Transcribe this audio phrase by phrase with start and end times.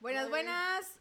[0.00, 0.98] Buenas, buenas.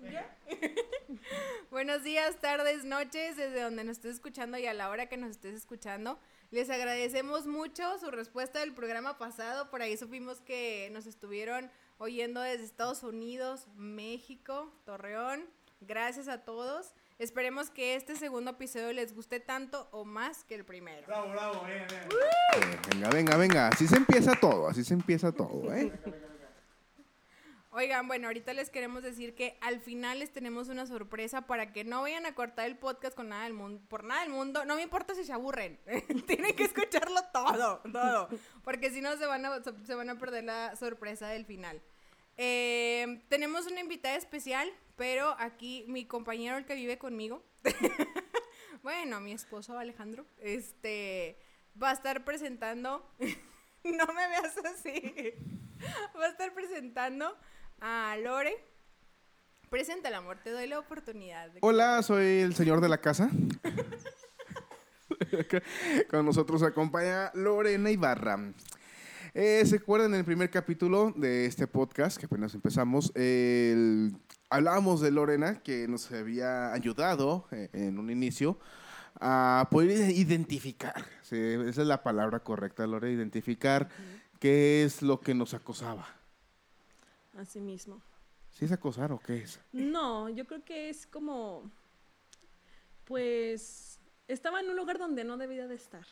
[1.70, 5.30] Buenos días, tardes, noches, desde donde nos estés escuchando y a la hora que nos
[5.30, 6.18] estés escuchando.
[6.50, 9.70] Les agradecemos mucho su respuesta del programa pasado.
[9.70, 15.46] Por ahí supimos que nos estuvieron oyendo desde Estados Unidos, México, Torreón.
[15.80, 16.94] Gracias a todos.
[17.20, 21.06] Esperemos que este segundo episodio les guste tanto o más que el primero.
[21.06, 22.02] Bravo, bravo, bien, bien.
[22.02, 23.68] Eh, venga, venga, venga.
[23.68, 25.92] Así se empieza todo, así se empieza todo, ¿eh?
[27.78, 31.84] Oigan, bueno, ahorita les queremos decir que al final les tenemos una sorpresa para que
[31.84, 34.64] no vayan a cortar el podcast con nada del mundo, por nada del mundo.
[34.64, 35.78] No me importa si se aburren,
[36.26, 38.30] tienen que escucharlo todo, todo,
[38.64, 41.82] porque si no se van a, perder la sorpresa del final.
[42.38, 47.44] Eh, tenemos una invitada especial, pero aquí mi compañero, el que vive conmigo,
[48.82, 51.38] bueno, mi esposo Alejandro, este,
[51.80, 53.06] va a estar presentando,
[53.84, 55.34] no me veas así,
[56.18, 57.36] va a estar presentando
[57.80, 58.54] a Lore.
[59.70, 61.50] Presenta el amor, te doy la oportunidad.
[61.50, 63.30] de Hola, soy el señor de la casa.
[66.10, 68.52] Con nosotros acompaña Lorena Ibarra.
[69.34, 73.12] Eh, ¿Se acuerdan en el primer capítulo de este podcast que apenas empezamos?
[73.14, 74.16] el-
[74.48, 78.58] hablábamos de Lorena que nos había ayudado eh, en un inicio
[79.20, 83.88] a poder identificar, sí, esa es la palabra correcta, Lore, identificar
[84.38, 86.06] qué es lo que nos acosaba.
[87.36, 88.00] Así mismo.
[88.50, 89.60] ¿Sí es acosar o qué es?
[89.72, 91.70] No, yo creo que es como,
[93.04, 96.06] pues, estaba en un lugar donde no debía de estar.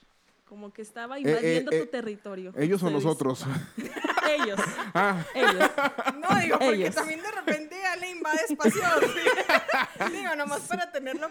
[0.47, 2.53] Como que estaba invadiendo eh, tu territorio.
[2.57, 3.47] Ellos o nosotros.
[4.27, 4.59] Ellos,
[4.95, 5.71] ah, ellos.
[6.17, 6.95] No, digo, porque Ellos.
[6.95, 8.83] también de repente ya le invade espacios.
[10.11, 11.29] digo, nomás para tenerlo.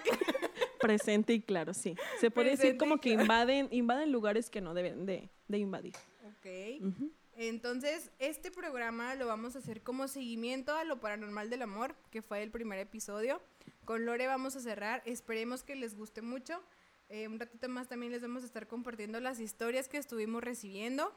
[0.79, 1.95] Presente y claro, sí.
[2.19, 3.23] Se puede decir Presente como que claro.
[3.23, 5.95] invaden, invaden lugares que no deben de, de invadir.
[6.23, 6.81] Ok.
[6.83, 7.11] Ujú.
[7.49, 12.21] Entonces, este programa lo vamos a hacer como seguimiento a lo paranormal del amor, que
[12.21, 13.41] fue el primer episodio.
[13.85, 15.01] Con Lore vamos a cerrar.
[15.05, 16.63] Esperemos que les guste mucho.
[17.09, 21.13] Eh, un ratito más también les vamos a estar compartiendo las historias que estuvimos recibiendo,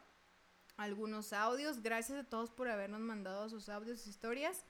[0.77, 1.81] algunos audios.
[1.83, 4.65] Gracias a todos por habernos mandado sus audios, sus historias.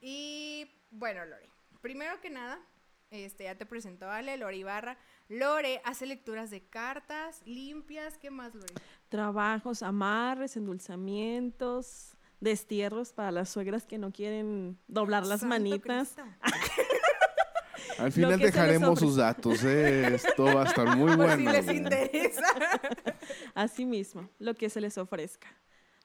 [0.00, 1.48] Y bueno, Lore,
[1.80, 2.60] primero que nada,
[3.10, 4.98] este ya te presentó Ale, Lore Ibarra.
[5.28, 8.18] Lore hace lecturas de cartas limpias.
[8.18, 8.74] ¿Qué más, Lore?
[9.08, 16.14] Trabajos, amarres, endulzamientos, destierros para las suegras que no quieren doblar las Santo manitas.
[17.98, 19.64] Al final dejaremos sus datos.
[19.64, 20.14] ¿eh?
[20.14, 21.36] Esto va a estar muy Por bueno.
[21.36, 22.42] si les interesa.
[23.54, 25.48] Así mismo, lo que se les ofrezca.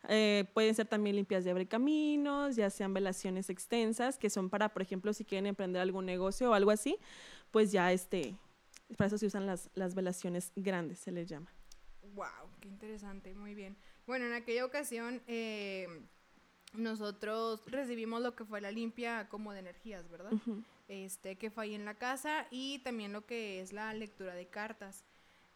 [0.10, 4.70] Eh, pueden ser también limpias de abre caminos, ya sean velaciones extensas, que son para,
[4.70, 6.98] por ejemplo, si quieren emprender algún negocio o algo así,
[7.52, 8.36] pues ya este,
[8.98, 11.54] para eso se usan las, las velaciones grandes, se les llama.
[12.16, 12.26] wow,
[12.64, 13.76] qué interesante, muy bien.
[14.08, 15.86] Bueno, en aquella ocasión eh,
[16.72, 20.32] nosotros recibimos lo que fue la limpia como de energías, ¿verdad?
[20.88, 24.48] Este, que fue ahí en la casa y también lo que es la lectura de
[24.48, 25.04] cartas.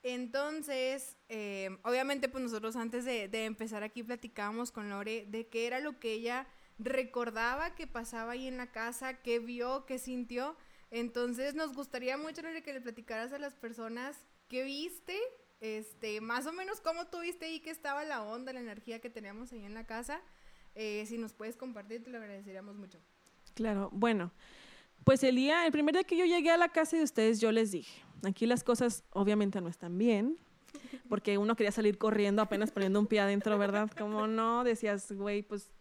[0.03, 5.65] Entonces, eh, obviamente, pues nosotros antes de, de empezar aquí platicábamos con Lore de qué
[5.65, 6.45] era lo que ella
[6.77, 10.57] recordaba que pasaba ahí en la casa, qué vio, qué sintió.
[10.91, 14.17] Entonces, nos gustaría mucho, Lore, que le platicaras a las personas
[14.49, 15.17] qué viste,
[15.59, 19.51] este, más o menos cómo tuviste ahí que estaba la onda, la energía que teníamos
[19.51, 20.21] ahí en la casa.
[20.75, 22.99] Eh, si nos puedes compartir, te lo agradeceríamos mucho.
[23.55, 24.31] Claro, bueno,
[25.03, 27.51] pues el día, el primer día que yo llegué a la casa de ustedes, yo
[27.51, 30.37] les dije, aquí las cosas obviamente no están bien,
[31.09, 33.89] porque uno quería salir corriendo apenas poniendo un pie adentro, ¿verdad?
[33.97, 35.71] Como no, decías, güey, pues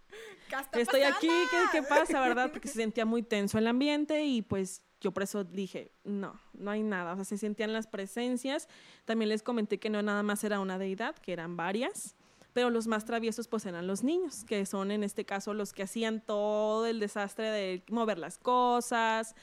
[0.49, 2.51] ¿Qué está estoy aquí, ¿qué, qué pasa, verdad?
[2.53, 6.71] Porque se sentía muy tenso el ambiente y pues yo por eso dije, no, no
[6.71, 8.69] hay nada, o sea, se sentían las presencias.
[9.05, 12.17] También les comenté que no nada más era una deidad, que eran varias,
[12.53, 15.83] pero los más traviesos pues eran los niños, que son en este caso los que
[15.83, 19.35] hacían todo el desastre de mover las cosas,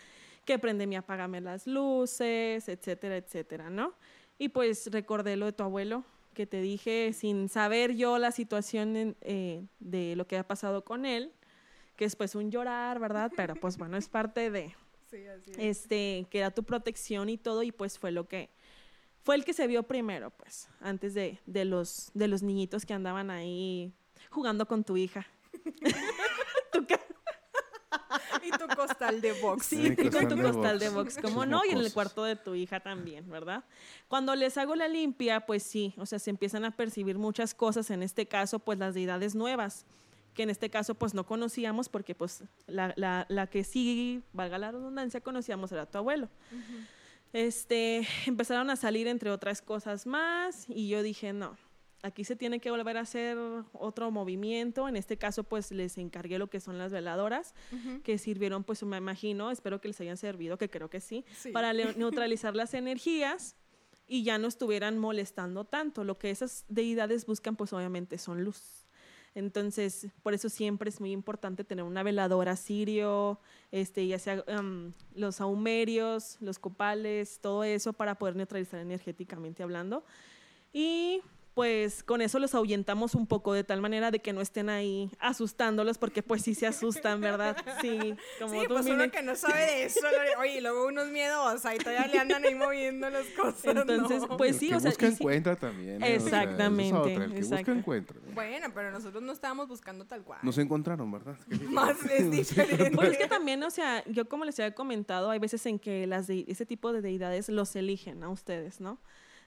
[0.45, 3.93] que prendeme y apágame las luces, etcétera, etcétera, ¿no?
[4.37, 6.03] Y pues recordé lo de tu abuelo,
[6.33, 11.05] que te dije sin saber yo la situación eh, de lo que ha pasado con
[11.05, 11.31] él,
[11.95, 13.31] que es pues un llorar, ¿verdad?
[13.35, 14.75] Pero pues bueno, es parte de,
[15.13, 15.57] Sí, así es.
[15.59, 18.49] este, que era tu protección y todo, y pues fue lo que,
[19.23, 22.93] fue el que se vio primero, pues, antes de, de los, de los niñitos que
[22.93, 23.93] andaban ahí
[24.29, 25.25] jugando con tu hija.
[26.71, 26.99] Tu ca-
[28.43, 29.65] Y tu costal de box.
[29.67, 30.79] Sí, con costal tu de costal box.
[30.79, 33.63] de box, como Sus no, y en el cuarto de tu hija también, ¿verdad?
[34.07, 37.91] Cuando les hago la limpia, pues sí, o sea, se empiezan a percibir muchas cosas,
[37.91, 39.85] en este caso, pues las deidades nuevas,
[40.33, 44.57] que en este caso, pues no conocíamos, porque pues la, la, la que sí, valga
[44.57, 46.29] la redundancia, conocíamos era tu abuelo.
[47.31, 51.57] Este, empezaron a salir entre otras cosas más, y yo dije, no,
[52.03, 53.37] aquí se tiene que volver a hacer
[53.73, 54.87] otro movimiento.
[54.87, 57.55] En este caso, pues les encargué lo que son las veladoras,
[58.03, 61.51] que sirvieron, pues me imagino, espero que les hayan servido, que creo que sí, Sí.
[61.51, 63.55] para neutralizar las energías
[64.05, 66.03] y ya no estuvieran molestando tanto.
[66.03, 68.82] Lo que esas deidades buscan, pues obviamente son luz.
[69.35, 73.39] Entonces, por eso siempre es muy importante tener una veladora sirio,
[73.71, 80.03] este, ya sea em, los saumerios, los copales, todo eso para poder neutralizar energéticamente hablando.
[80.71, 81.21] Y
[81.53, 85.11] pues con eso los ahuyentamos un poco de tal manera de que no estén ahí
[85.19, 87.55] asustándolos, porque pues sí se asustan, ¿verdad?
[87.81, 89.99] Sí, como Sí, tú, pues uno que no sabe de eso.
[90.39, 93.63] Oye, y luego unos miedos, ahí todavía le andan ahí moviendo las cosas.
[93.65, 94.37] Entonces, ¿no?
[94.37, 95.95] pues el sí, que o sea, busca y sí- encuentra también.
[95.95, 95.95] ¿eh?
[95.95, 98.17] O sea, esa es Exactamente, otra, el que busca encuentra.
[98.33, 100.39] Bueno, pero nosotros no estábamos buscando tal cual.
[100.41, 101.37] Nos encontraron, ¿verdad?
[101.69, 102.91] Más es diferente.
[102.91, 106.07] Pues es que también, o sea, yo como les había comentado, hay veces en que
[106.07, 108.97] las de, ese tipo de deidades los eligen a ustedes, ¿no?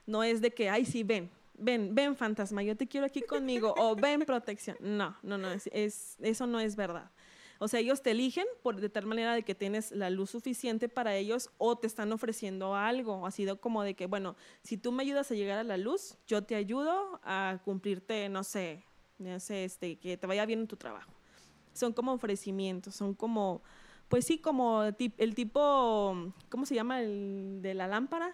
[0.05, 3.73] No es de que, ay, sí, ven, ven, ven fantasma, yo te quiero aquí conmigo,
[3.77, 4.77] o ven protección.
[4.79, 7.11] No, no, no, es, es- eso no es verdad.
[7.59, 10.89] O sea, ellos te eligen por de tal manera de que tienes la luz suficiente
[10.89, 13.25] para ellos o te están ofreciendo algo.
[13.25, 16.17] Ha sido como de que, bueno, si tú me ayudas a llegar a la luz,
[16.27, 18.83] yo te ayudo a cumplirte, no sé,
[19.17, 21.11] no sé, este, que te vaya bien en tu trabajo
[21.73, 23.61] son como ofrecimientos, son como,
[24.07, 27.01] pues sí, como el tipo, ¿cómo se llama?
[27.01, 28.33] El de la lámpara.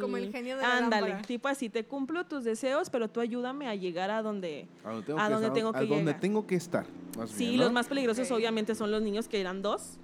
[0.00, 1.26] Como el genio de la Ándale, lámpara.
[1.26, 4.68] tipo así, te cumplo tus deseos, pero tú ayúdame a llegar a donde...
[4.84, 6.20] A donde tengo ¿A que dónde estar- tengo a que donde llegar?
[6.20, 6.86] tengo que estar.
[7.18, 7.64] más Sí, bien, ¿no?
[7.64, 8.36] los más peligrosos Ok.
[8.36, 9.98] obviamente son los niños que eran dos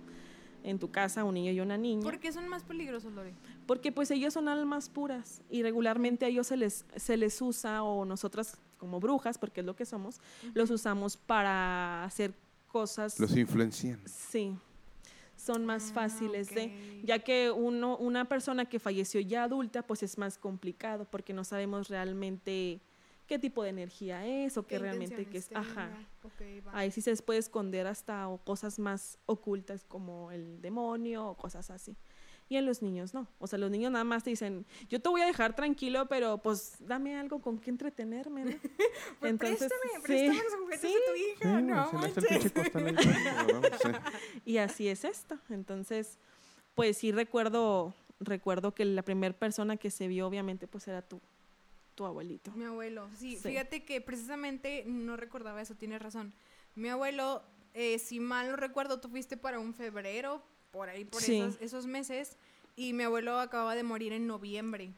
[0.65, 2.03] en tu casa, un niño y una niña.
[2.03, 3.33] ¿Por qué son más peligrosos, Lore?
[3.67, 7.85] Porque pues ellos son almas puras y regularmente a ellos se les, se les usa,
[7.85, 10.21] o nosotras como brujas, porque es lo que somos,
[10.55, 12.35] los usamos para hacer
[12.67, 13.19] cosas...
[13.21, 14.01] Los influencian.
[14.07, 14.57] Sí,
[15.49, 20.03] son más Ah, fáciles de, ya que uno, una persona que falleció ya adulta, pues
[20.03, 22.81] es más complicado porque no sabemos realmente
[23.27, 25.49] qué tipo de energía es o qué, ¿Qué realmente que es.
[25.55, 25.91] Ajá.
[26.73, 31.35] Ahí sí se les puede esconder hasta o cosas más ocultas como el demonio o
[31.35, 31.97] cosas así.
[32.51, 33.29] Y en los niños no.
[33.39, 36.39] O sea, los niños nada más te dicen, yo te voy a dejar tranquilo, pero
[36.39, 38.45] pues dame algo con que entretenerme.
[38.45, 38.51] ¿no?
[39.21, 40.87] Pues préstame, sí, préstame los juguetes sí.
[40.89, 43.63] de tu hija, Sí, no.
[43.79, 43.89] Sí.
[44.47, 45.39] Y así es esto.
[45.51, 46.19] Entonces,
[46.75, 51.21] pues sí recuerdo, recuerdo que la primera persona que se vio, obviamente, pues era tu,
[51.95, 52.51] tu abuelito.
[52.53, 53.49] Mi abuelo, sí, Sí.
[53.51, 56.33] fíjate que precisamente no recordaba eso, tienes razón.
[56.77, 57.43] Mi abuelo,
[57.75, 61.41] eh, si mal no recuerdo, tú fuiste para un febrero, por ahí, por Sí.
[61.41, 62.37] esos, esos meses,
[62.77, 64.93] y mi abuelo acababa de morir en noviembre.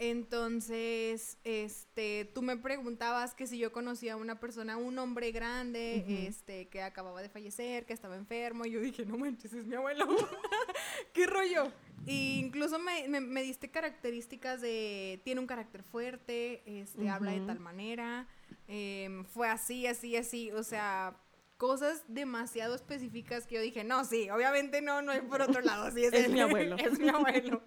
[0.00, 6.04] Entonces, este, tú me preguntabas que si yo conocía a una persona, un hombre grande,
[6.06, 6.14] Ujú.
[6.28, 9.74] este, que acababa de fallecer, que estaba enfermo, y yo dije, no manches, es mi
[9.74, 10.06] abuelo.
[11.12, 11.72] ¿Qué rollo?
[12.06, 17.40] Y incluso me, me- me diste características de, tiene un carácter fuerte, este, habla de
[17.40, 18.26] tal manera,
[18.68, 21.16] em, fue así, así, así, o sea,
[21.58, 25.90] cosas demasiado específicas que yo dije, no, sí, obviamente no, no hay por otro lado,
[25.90, 26.76] sí, es, Es mi abuelo.
[26.78, 27.62] es mi abuelo.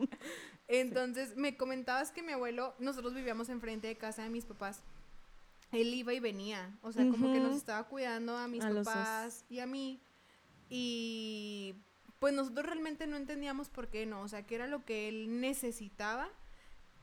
[0.67, 4.81] Entonces, me comentabas que mi abuelo, nosotros vivíamos enfrente de casa de mis papás,
[5.73, 9.45] él iba y venía, o sea, como que nos estaba cuidando a mis A papás
[9.49, 10.01] y a mí,
[10.69, 11.75] y
[12.19, 15.41] pues nosotros realmente no entendíamos por qué no, o sea, qué era lo que él
[15.41, 16.29] necesitaba.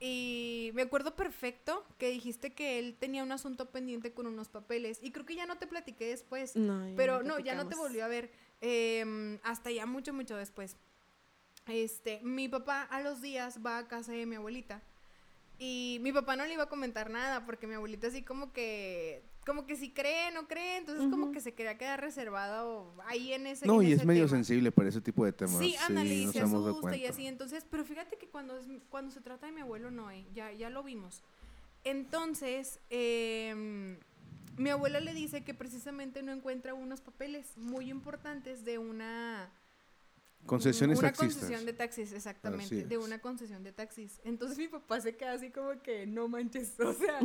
[0.01, 4.99] Y me acuerdo perfecto que dijiste que él tenía un asunto pendiente con unos papeles.
[5.01, 6.55] Y creo que ya no te platiqué después.
[6.55, 8.31] No, ya Pero no, ya no te volvió a ver.
[8.61, 10.75] em, hasta ya mucho, mucho después.
[11.67, 14.81] Este, mi papá a los días va a casa de mi abuelita.
[15.57, 19.21] Y mi papá no le iba a comentar nada porque mi abuelita así como que,
[19.49, 21.31] como que si cree, no cree, entonces como Ujú.
[21.31, 24.37] que se quería quedar reservado ahí en ese No, en y es medio tema.
[24.37, 25.57] sensible para ese tipo de temas.
[25.57, 27.25] Sí, y nos se asusta y así.
[27.25, 30.51] Entonces, pero fíjate que cuando, es, cuando se trata de mi abuelo, no, eh, ya,
[30.51, 31.23] ya lo vimos.
[31.83, 33.97] Entonces, em,
[34.55, 39.51] mi abuela le dice que precisamente no encuentra unos papeles muy importantes de una...
[40.45, 41.35] Concesiones una taxistas.
[41.35, 44.19] concesión de taxis, exactamente, de una concesión de taxis.
[44.23, 47.19] Entonces mi papá se queda así como que no manches, o sea,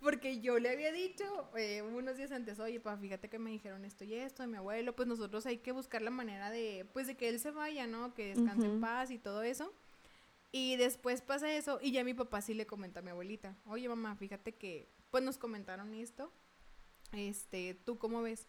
[0.00, 1.24] porque yo le había dicho
[1.56, 4.56] eh, unos días antes, oye, pa, fíjate que me dijeron esto y esto de mi
[4.56, 7.86] abuelo, pues nosotros hay que buscar la manera de, pues de que él se vaya,
[7.86, 8.14] ¿no?
[8.14, 9.72] Que descanse en paz y todo eso.
[10.52, 13.88] Y después pasa eso y ya mi papá sí le comenta a mi abuelita, oye
[13.88, 16.32] mamá, fíjate que, pues nos comentaron esto,
[17.12, 18.48] este, ¿tú cómo ves?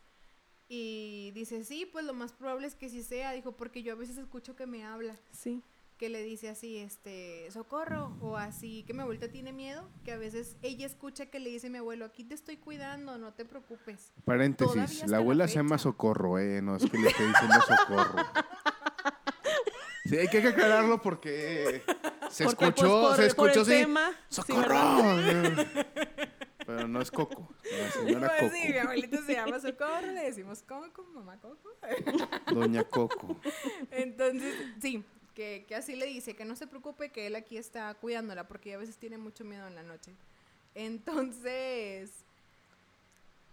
[0.73, 3.97] Y dice, sí, pues lo más probable es que sí sea, dijo, porque yo a
[3.97, 5.61] veces escucho que me habla, Sí.
[5.97, 10.17] que le dice así, este, socorro, o así, que mi abuelita tiene miedo, que a
[10.17, 14.13] veces ella escucha que le dice mi abuelo, aquí te estoy cuidando, no te preocupes.
[14.23, 15.77] Paréntesis, la la abuela se llama.
[15.77, 16.61] Socorro, ¿eh?
[16.61, 18.15] No es que le esté diciendo Socorro.
[20.05, 21.83] Sí, hay que aclararlo porque
[22.31, 23.83] se Porque, escuchó, pues, por- se por escuchó el así.
[23.85, 24.75] tema, sí, ¡Socorro!
[26.91, 27.49] No es Coco.
[27.63, 28.55] La señora Pues Coco.
[28.61, 31.69] sí, mi abuelito se llama Socorro, le decimos Coco, mamá Coco.
[32.53, 33.37] Doña Coco.
[33.91, 37.93] Entonces, sí, que, que así le dice, que no se preocupe, que él aquí está
[37.95, 40.11] cuidándola, porque a veces tiene mucho miedo en la noche.
[40.75, 42.11] Entonces,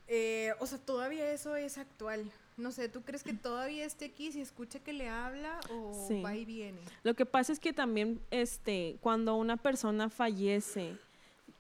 [0.09, 2.31] eh, o sea, todavía eso es actual.
[2.57, 6.21] No sé, ¿tú crees que todavía esté aquí si escucha que le habla o Sí.
[6.23, 6.81] va y viene?
[7.05, 10.97] Lo que pasa es que también, este, cuando una persona fallece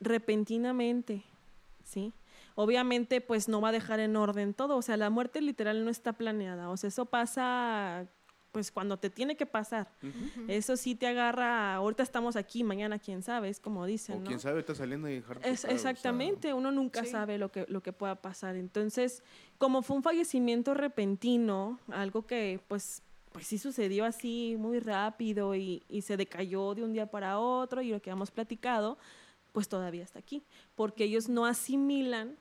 [0.00, 1.22] repentinamente,
[1.88, 2.12] ¿sí?
[2.54, 4.76] Obviamente, pues no va a dejar en orden todo.
[4.76, 6.70] O sea, la muerte literal no está planeada.
[6.70, 8.06] O sea, eso pasa,
[8.52, 9.90] pues cuando te tiene que pasar.
[10.48, 14.24] Eso sí te agarra, ahorita estamos aquí, mañana quién sabe, es como dicen, O ¿no?
[14.26, 17.10] quién sabe, está saliendo y dejar Es, exactamente, uno nunca Sí.
[17.10, 18.56] sabe lo que, lo que pueda pasar.
[18.56, 19.22] Entonces,
[19.58, 23.02] como fue un fallecimiento repentino, algo que pues,
[23.32, 27.82] pues sí sucedió así muy rápido y, y se decayó de un día para otro
[27.82, 28.98] y lo que hemos platicado,
[29.52, 30.42] pues todavía está aquí,
[30.74, 32.36] porque ellos no asimilan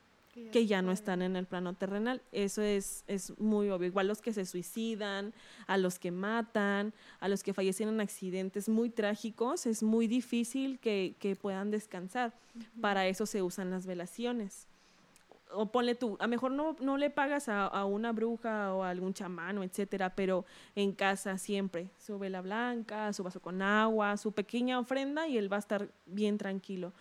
[0.52, 2.22] que ya no están en el plano terrenal.
[2.30, 3.88] Eso es, es muy obvio.
[3.88, 5.34] Igual los que se suicidan,
[5.66, 10.78] a los que matan, a los que fallecen en accidentes muy trágicos, es muy difícil
[10.78, 12.34] que, que puedan descansar.
[12.80, 14.67] Para eso se usan las velaciones.
[15.50, 18.82] O ponle tú, a lo mejor no, no le pagas a, a una bruja o
[18.82, 23.62] a algún chamán, o etcétera, pero en casa siempre su vela blanca, su vaso con
[23.62, 26.92] agua, su pequeña ofrenda y él va a estar bien tranquilo.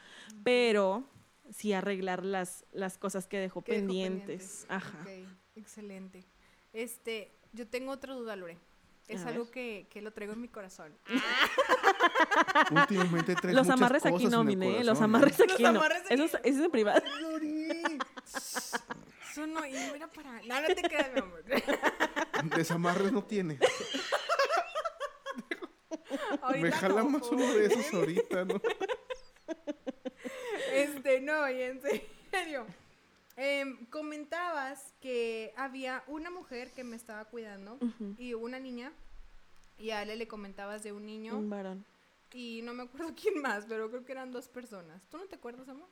[0.44, 1.04] Pero
[1.51, 4.66] sí arreglar las, las cosas que dejó Que dejó pendientes.
[4.70, 4.98] Ajá.
[5.01, 5.10] Ok,
[5.56, 6.24] excelente.
[6.72, 8.58] Este, yo tengo otra duda, Lore.
[9.10, 10.92] Es A algo que, que lo traigo en mi corazón.
[12.72, 15.04] Últimamente traes Los amarres aquí no, mine, los ¿eh?
[15.04, 15.70] amarres Los aquí no.
[15.70, 16.24] amarres Eso, aquí.
[16.24, 17.01] es- eso es en privado.
[19.31, 20.41] Eso no, y no era para.
[20.43, 21.43] No, no te creas, mi amor.
[22.55, 23.60] Desamarres no tiene.
[26.41, 28.62] Ahorita Me no, jalamos uno de esos ahorita, ¿no?
[30.72, 31.81] Este, no, y en
[32.31, 32.65] serio.
[33.36, 37.77] Em, comentabas que había una mujer que me estaba cuidando
[38.17, 38.91] y una niña.
[39.77, 41.38] Y a Ale le comentabas de un niño.
[41.38, 41.86] Un varón.
[42.34, 45.01] Y no me acuerdo quién más, pero creo que eran dos personas.
[45.10, 45.88] ¿Tú no te acuerdas, amor?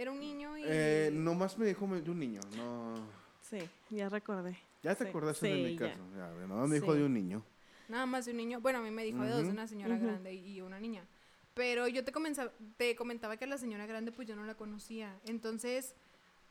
[0.00, 0.62] Era un niño y.
[0.64, 2.94] Eh, nomás me dijo de un niño, no...
[3.42, 3.58] Sí,
[3.90, 4.56] ya recordé.
[4.82, 5.88] Ya te Sí, acordaste de sí, mi ya.
[5.90, 6.00] caso.
[6.16, 6.98] Ya, no me dijo Sí.
[7.00, 7.44] de un niño.
[7.86, 8.62] Nada más de un niño.
[8.62, 11.04] Bueno, a mí me dijo de dos, una señora grande y una niña.
[11.52, 14.54] Pero yo te, comenza- te comentaba que a la señora grande pues yo no la
[14.54, 15.14] conocía.
[15.26, 15.94] Entonces,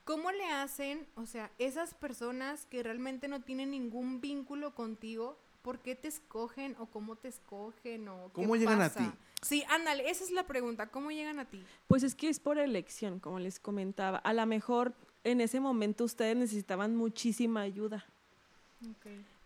[0.04, 1.08] ¿cómo le hacen?
[1.16, 6.76] O sea, esas personas que realmente no tienen ningún vínculo contigo, ¿por qué te escogen
[6.80, 9.00] o cómo te escogen o qué ¿Cómo llegan a pasa?
[9.12, 9.18] ti?
[9.42, 10.88] Sí, ándale, esa es la pregunta.
[10.88, 11.64] ¿Cómo llegan a ti?
[11.88, 14.18] Pues es que es por elección, como les comentaba.
[14.20, 18.06] A lo mejor en ese momento ustedes necesitaban muchísima ayuda.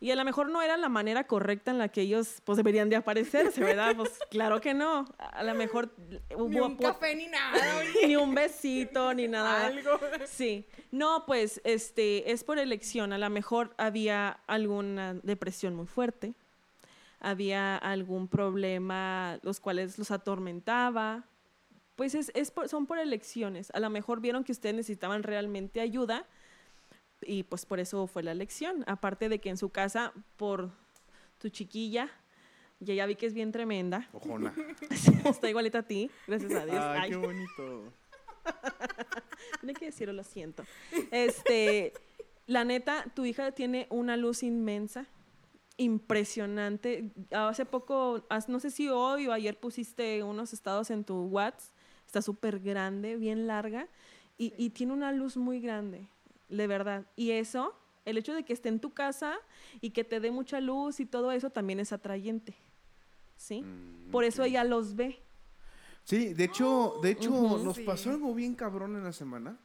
[0.04, 2.90] Y a lo mejor no era la manera correcta en la que ellos pues deberían
[2.90, 3.96] de aparecerse, ¿verdad?
[3.96, 5.06] Pues claro que no.
[5.18, 5.96] A lo mejor
[6.36, 7.78] hubo Ni un café ni nada.
[7.80, 8.08] oye.
[8.08, 9.68] ni un besito, ni nada.
[9.68, 9.92] Algo.
[10.28, 10.68] Sí.
[10.92, 13.14] No, pues este es por elección.
[13.14, 16.34] A lo mejor había alguna depresión muy fuerte.
[17.22, 21.24] Había algún problema los cuales los atormentaba.
[21.96, 23.72] Pues es, es por- son por elecciones.
[23.74, 26.26] A lo mejor vieron que ustedes necesitaban realmente ayuda
[27.26, 28.84] y pues por eso fue la elección.
[28.88, 30.72] Aparte de que en su casa, por
[31.38, 32.10] tu chiquilla,
[32.80, 34.08] ya ya vi que es bien tremenda.
[34.14, 34.54] Ojona.
[35.26, 36.78] Está igualita a ti, gracias a Dios.
[36.80, 37.10] Ay, Ay.
[37.12, 37.94] qué bonito.
[39.62, 40.64] Tiene que decirlo, lo siento.
[41.12, 41.94] Este,
[42.46, 45.08] la neta, tu hija tiene una luz inmensa,
[45.78, 47.12] impresionante.
[47.32, 51.74] Hace poco, no sé si hoy o ayer pusiste unos estados en tu WhatsApp.
[52.06, 53.88] Está súper grande, bien larga,
[54.38, 56.08] y, y tiene una luz muy grande,
[56.58, 57.06] de verdad.
[57.16, 57.74] Y eso,
[58.06, 59.36] el hecho de que esté en tu casa
[59.82, 62.56] y que te dé mucha luz y todo eso también es atrayente.
[63.38, 63.62] ¿Sí?
[63.62, 65.20] Mm, Por eso ella los ve.
[66.04, 67.30] Sí, de hecho, de hecho
[67.64, 67.84] nos Sí.
[67.84, 69.58] pasó algo bien cabrón en la semana.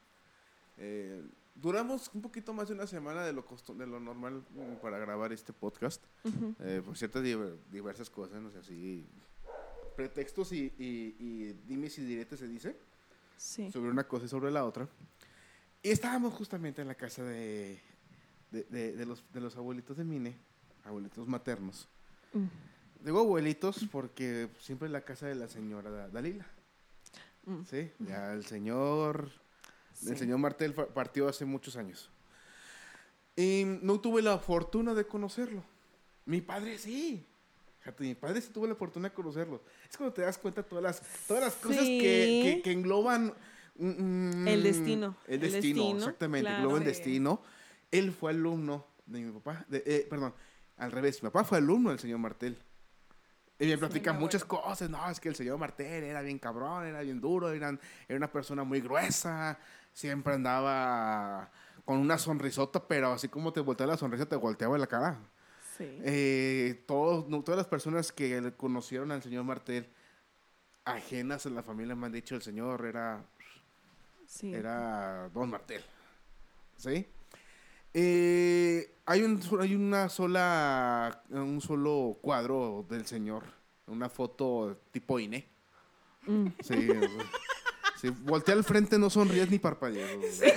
[0.76, 1.22] Eh,
[1.56, 5.32] duramos un poquito más de una semana de lo, de lo normal mm, para grabar
[5.32, 6.02] este podcast.
[6.60, 9.06] Eh, por ciertas diver- diversas cosas, no sé, así
[9.96, 12.76] pretextos y, y, y dimes y diretes se dice
[13.36, 13.70] Sí.
[13.72, 14.88] sobre una cosa y sobre la otra.
[15.82, 17.80] Y estábamos justamente en la casa de,
[18.50, 20.36] de, de- de los, de los abuelitos de Mine,
[20.84, 21.88] abuelitos maternos.
[22.32, 22.46] Mm.
[23.04, 26.46] Digo abuelitos porque siempre es la casa de la señora Da- Dalila.
[27.46, 27.62] Mm.
[27.64, 29.30] Sí, ya el señor,
[30.06, 32.10] el señor Martel partió hace muchos años.
[33.36, 35.62] Y no tuve la fortuna de conocerlo.
[36.26, 37.24] Mi padre sí.
[37.78, 39.62] Fíjate, mi padre sí tuvo la fortuna de conocerlo.
[39.88, 42.00] Es cuando te das cuenta todas las, todas las cosas Sí.
[42.00, 43.32] que, que- que engloban...
[43.78, 45.16] mm, El destino.
[45.26, 46.42] El El destino, exactamente.
[46.46, 46.58] claro.
[46.62, 46.88] Engloban Sí.
[46.88, 47.42] destino.
[47.90, 49.64] Él fue alumno de mi papá.
[49.68, 50.34] de- eh, perdón,
[50.76, 51.22] al revés.
[51.22, 52.58] Mi papá fue alumno del señor Martel.
[53.60, 54.88] Y me platica mi muchas cosas.
[54.90, 58.30] No, es que el señor Martel era bien cabrón, era bien duro, era, era una
[58.30, 59.58] persona muy gruesa.
[59.92, 61.50] Siempre andaba
[61.84, 65.18] con una sonrisota, pero así como te volteaba la sonrisa, te volteaba la cara.
[65.76, 65.84] Sí.
[66.04, 69.88] Eh, todos, no, todas las personas que conocieron al señor Martel,
[70.84, 73.24] ajenas a la familia, me han dicho el señor era,
[74.28, 74.54] sí.
[74.54, 75.82] era Don Martel.
[76.76, 77.06] ¿Sí?
[77.94, 83.42] Eh, hay, un, hay una sola, un solo cuadro del señor,
[83.86, 85.48] una foto tipo INE.
[86.26, 86.48] Mm.
[86.62, 86.88] Sí,
[88.00, 90.10] sí, voltea al frente, no sonríes ni parpadeas.
[90.30, 90.48] sea,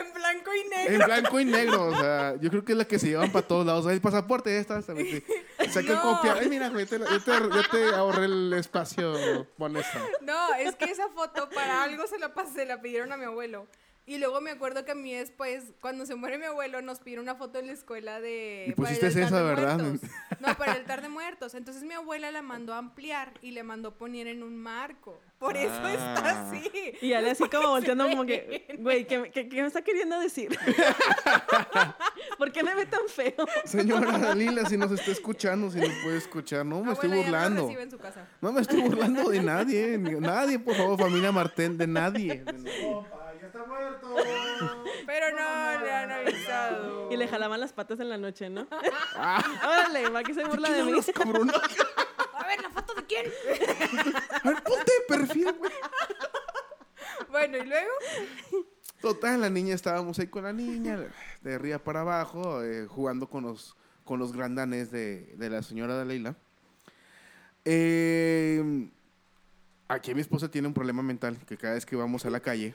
[0.00, 0.94] En blanco y negro.
[0.94, 3.46] En blanco y negro, o sea, yo creo que es la que se llevan para
[3.46, 3.86] todos lados.
[3.86, 5.22] El pasaporte, está, está, sí.
[5.68, 6.02] Saca No.
[6.02, 6.34] copia.
[6.34, 10.00] Ay, mira, güey, te yo, te, yo te ahorré el espacio, pon esta.
[10.22, 13.66] No, es que esa foto para algo se la pasé, la pidieron a mi abuelo.
[14.08, 17.24] Y luego me acuerdo que a mí después, cuando se muere mi abuelo, nos pidieron
[17.24, 18.64] una foto en la escuela de...
[18.68, 19.78] Y para el pusiste esa, de ¿verdad?
[19.78, 20.10] muertos.
[20.40, 21.54] No, para el altar de muertos.
[21.54, 25.20] Entonces mi abuela la mandó a ampliar y le mandó poner en un marco.
[25.38, 25.92] Por eso Ah.
[25.92, 26.70] está así.
[27.02, 30.18] Y Ale así como volteando como que, güey, ¿qué, me- qué- qué me está queriendo
[30.20, 30.56] decir?
[32.38, 33.34] ¿Por qué me ve tan feo?
[33.64, 37.62] Señora Lila, si nos está escuchando, si nos puede escuchar, no me estoy Abuela burlando.
[37.66, 38.26] recibe en su casa.
[38.40, 39.98] No me estoy burlando de nadie.
[39.98, 42.42] Nadie, por favor, familia Martel, de nadie.
[42.44, 43.02] de nadie.
[43.48, 44.14] Está muerto.
[45.06, 47.12] Pero no le han avisado.
[47.12, 48.66] Y le jalaban las patas en la noche, ¿no?
[49.16, 50.92] Ah, Órale, va que se burla de mí.
[50.92, 51.54] los cabrones.
[52.34, 53.26] A ver, ¿la foto de quién?
[54.44, 55.72] A ver, ponte de perfil, güey.
[57.30, 57.90] Bueno, y luego...
[59.00, 60.98] Total, la niña, estábamos ahí con la niña,
[61.40, 65.94] de arriba para abajo, eh, jugando con los, con los grandanes de, de la señora
[65.94, 66.34] Dalila.
[67.64, 68.88] Eh,
[69.88, 72.74] aquí mi esposa tiene un problema mental, que cada vez que vamos a la calle,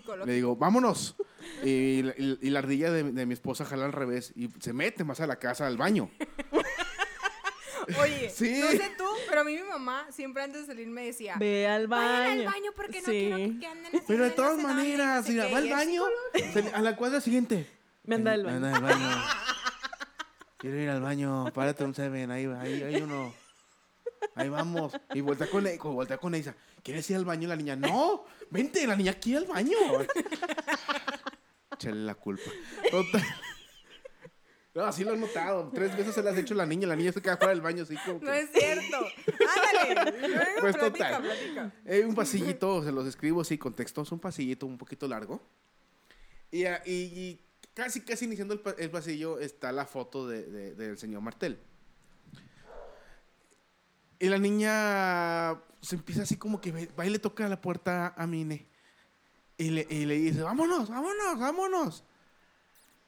[0.00, 0.26] Psicólogo.
[0.26, 1.16] le digo, vámonos.
[1.64, 4.72] Y, la- y- y la ardilla de, de mi esposa jala al revés y se
[4.72, 6.10] mete más a la casa, al baño.
[8.02, 8.58] Oye, Sí.
[8.60, 11.36] no sé tú, pero a mí mi mamá siempre antes de salir me decía...
[11.38, 12.08] Ve al baño.
[12.18, 13.12] Vayan al baño porque no Sí.
[13.34, 16.02] quiero que anden Pero de todas maneras, si va al baño,
[16.52, 17.66] se- a la cuadra siguiente.
[18.04, 18.56] Me anda al baño.
[18.56, 19.22] Anda al baño.
[20.58, 23.32] Quiero ir al baño, párate un seven, ahí, ahí, hay uno.
[24.34, 24.92] Ahí vamos.
[25.14, 26.54] Y voltea con, e- voltea con Isa.
[26.82, 27.48] ¿Quieres ir al baño?
[27.48, 29.76] La niña, no, vente, la niña quiere al baño.
[31.72, 32.50] Échale la culpa.
[32.90, 33.22] Total.
[34.74, 35.70] No, así lo he notado.
[35.74, 36.86] Tres veces se las ha hecho la niña.
[36.86, 38.26] La niña se queda fuera del baño así como que...
[38.26, 38.96] No es cierto.
[39.84, 40.28] Ándale.
[40.28, 41.22] Luego Pues platica, total.
[41.22, 41.72] platica.
[41.86, 45.40] Eh, un pasillito, se los escribo así con texto, es un pasillito un poquito largo.
[46.50, 47.40] Y, ah, y- y
[47.72, 51.58] casi, casi iniciando el, pa- el pasillo está la foto de- de- del señor Martel.
[54.18, 58.26] Y la niña se empieza así como que va y le toca la puerta a
[58.26, 58.66] Mine.
[59.58, 62.04] Y le, y le dice, vámonos, vámonos, vámonos.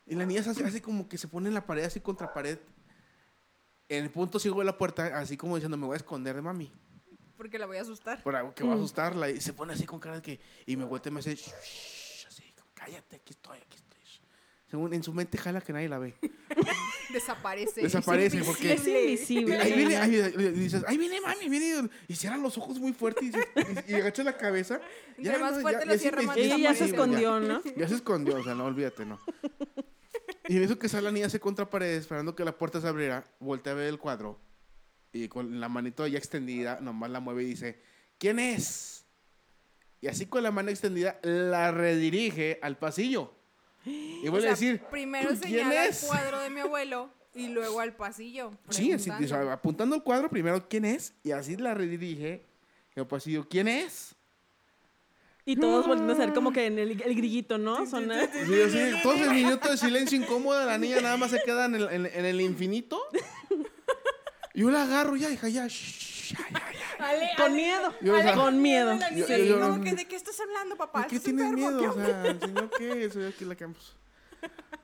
[0.07, 2.33] Y la niña se hace, hace como que se pone en la pared, así contra
[2.33, 2.59] pared.
[3.91, 6.43] En el punto sigo de la puerta, así como diciendo, me voy a esconder de
[6.43, 6.71] mami
[7.37, 8.23] Porque la voy a asustar.
[8.23, 10.77] por algo que va a asustarla y se pone así con cara de que y
[10.77, 12.43] me vuelve y me hace "Shh, shh", así
[12.75, 13.88] cállate aquí estoy aquí estoy shh".
[14.71, 16.15] Según en su mente jala que nadie la ve
[17.13, 17.81] Desaparece.
[17.83, 19.57] Desaparece, Es porque- Es invisible.
[19.59, 20.11] Ahí viene ahí,
[20.53, 24.23] dices ay viene mami viene y cierra los ojos muy fuerte y, y, y agacha
[24.23, 24.81] la cabeza
[25.17, 27.63] Entre más fuerte lo es cierra, Ella ya se escondió, ¿no?
[27.65, 29.19] ya, ya se escondió o sea no olvídate no
[30.49, 32.89] y en eso que sale la niña se contra pared esperando que la puerta se
[32.89, 34.39] abriera voltea a ver el cuadro
[35.13, 37.81] y con la manito ya extendida nomás la mueve y dice
[38.19, 39.05] ¿quién es?
[40.03, 43.35] Y así con la mano extendida la redirige al pasillo.
[43.87, 46.05] Y O vuelve sea, a decir, Primero "¿Quién señala el es?".
[46.07, 48.51] cuadro de mi abuelo y luego al pasillo.
[48.71, 49.25] Sí, así, preguntando.
[49.25, 52.45] o sea, apuntando el cuadro, primero quién es, y así la redirige
[52.97, 54.17] al pasillo, ¿quién es?
[55.45, 57.87] Y todos volviendo a ser como que en el, el grillito, ¿no?
[57.87, 58.29] Sonar.
[58.33, 61.77] Sí, así, todo ese minuto de silencio incómodo, la niña nada más se queda en
[61.77, 63.01] el, en- en el infinito.
[64.55, 66.68] Y yo la agarro, ya, hija, ya, shh, ya.
[66.99, 67.95] Ale, Con Ale, miedo.
[68.01, 68.99] Yo, o sea, Con miedo.
[69.15, 71.01] Yo- yo- ¿de qué estás hablando, papá?
[71.03, 71.71] ¿Por qué ¿Estás tienes enfermo?
[71.79, 71.95] miedo?
[71.95, 73.11] ¿Qué O sea, ¿el señor qué?
[73.11, 73.57] Soy aquí la.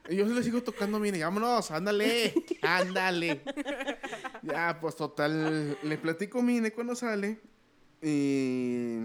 [0.09, 3.43] Y yo le sigo tocando, mire, vámonos, ándale, ándale.
[4.43, 7.41] Ya, pues total, le platico Mine cuando sale
[8.03, 8.99] y,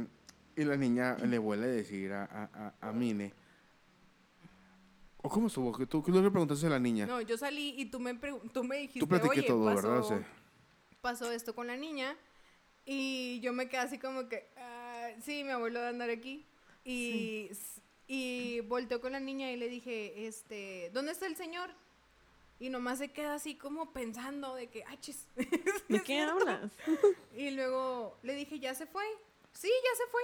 [0.55, 3.33] y la niña le vuelve a decir a, a, a, a Mine.
[5.21, 5.71] ¿O cómo estuvo?
[5.77, 7.05] ¿Qué tú, ¿Qué tú le preguntaste a la niña?
[7.05, 8.13] No, yo salí y tú me,
[8.53, 10.03] tú me dijiste, tú platiqué oye, todo, pasó, ¿verdad?
[10.07, 10.25] Sí.
[11.01, 12.15] pasó esto con la niña
[12.91, 16.43] y yo me quedé así como que, ah, sí, mi abuelo de andar aquí.
[16.83, 17.51] Y,
[18.07, 21.69] y volteó con la niña y le dije, este, ¿dónde está el señor?
[22.59, 25.27] Y nomás se queda así como pensando de que, ah, chis.
[25.87, 26.71] ¿De qué hablas?
[27.37, 29.05] Y luego le dije, ¿ya se fue?
[29.53, 30.21] Sí, ya se fue.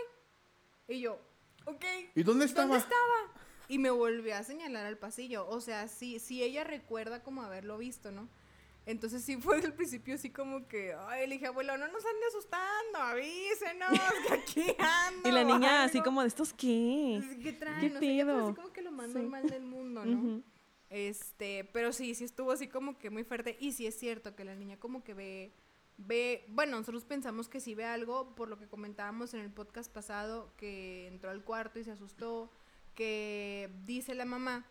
[0.95, 1.19] Y yo,
[1.65, 1.85] ok.
[2.15, 2.65] ¿Y dónde estaba?
[2.65, 3.43] ¿Dónde estaba?
[3.67, 5.47] Y me volvió a señalar al pasillo.
[5.49, 8.27] O sea, sí, sí ella recuerda como haberlo visto, ¿no?
[8.85, 12.25] Entonces sí fue al principio así como que, ay, le dije, abuelo, no nos ande
[12.29, 15.29] asustando, avísenos, que aquí ando.
[15.29, 16.05] Y la niña así algo".
[16.05, 17.21] como de estos qué.
[17.41, 17.79] ¿Qué traen?
[17.81, 18.45] ¿Qué no sé qué, pero pedo?
[18.47, 19.13] así como que lo más Sí.
[19.17, 20.43] normal del mundo, ¿no?
[20.89, 23.57] Este, pero sí, sí estuvo así como que muy fuerte.
[23.59, 25.51] Y sí es cierto que la niña como que ve,
[25.97, 29.91] ve, bueno, nosotros pensamos que sí ve algo, por lo que comentábamos en el podcast
[29.91, 32.51] pasado, que entró al cuarto y se asustó,
[32.93, 34.65] que dice la mamá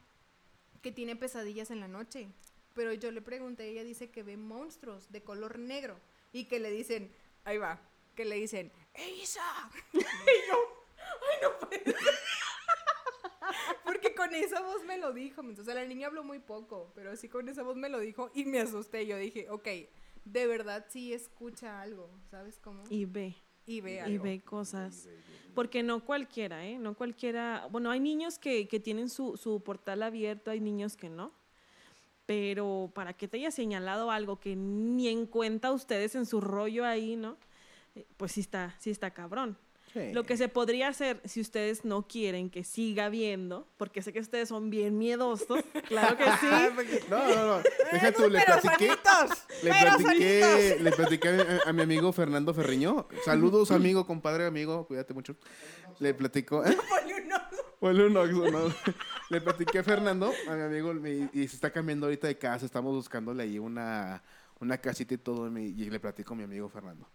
[0.83, 2.29] que tiene pesadillas en la noche.
[2.75, 5.99] Pero yo le pregunté, ella dice que ve monstruos de color negro
[6.33, 7.13] y que le dicen,
[7.45, 7.81] ahí va,
[8.15, 9.71] que le dicen, ¡Ey, Isa!
[9.93, 10.57] y yo,
[10.99, 11.95] ¡ay, no puede ser".
[13.85, 15.43] Porque con esa voz me lo dijo.
[15.43, 18.31] O sea, la niña habló muy poco, pero sí con esa voz me lo dijo
[18.35, 19.07] y me asusté.
[19.07, 19.69] Yo dije, ok,
[20.25, 22.85] de verdad sí escucha algo, ¿sabes cómo?
[22.91, 23.37] Y ve.
[23.67, 24.25] Y ve Y algo.
[24.25, 25.09] ve cosas.
[25.55, 26.79] Porque no cualquiera, ¿eh?
[26.79, 27.67] No cualquiera.
[27.71, 31.33] Bueno, hay niños que, que tienen su, su portal abierto, hay niños que no.
[32.27, 36.85] Pero para que te haya señalado algo que ni en cuenta ustedes en su rollo
[36.87, 37.37] ahí, ¿no?
[37.95, 39.59] Eh, Pues sí está, sí está cabrón.
[40.13, 44.19] Lo que se podría hacer si ustedes no quieren que siga viendo, porque sé que
[44.19, 47.01] ustedes son bien miedosos, claro que sí.
[47.09, 47.63] No, no, no.
[47.93, 48.91] Deja tú, le platiqué.
[49.63, 53.07] Le platiqué, le platiqué a, a mi amigo Fernando Ferriño.
[53.25, 55.37] Saludos, amigo, compadre, amigo, cuídate mucho.
[56.01, 56.65] Le platicó.
[56.67, 56.77] ¿eh?
[56.89, 57.75] Ponle un oso.
[57.79, 58.75] Ponle un Oxxo, ¿no?
[59.35, 62.65] Le platiqué a Fernando, a mi amigo, me- y se está cambiando ahorita de casa.
[62.65, 64.23] Estamos buscándole ahí una,
[64.61, 65.49] una casita y todo.
[65.59, 67.09] Y, le platico a mi amigo Fernando.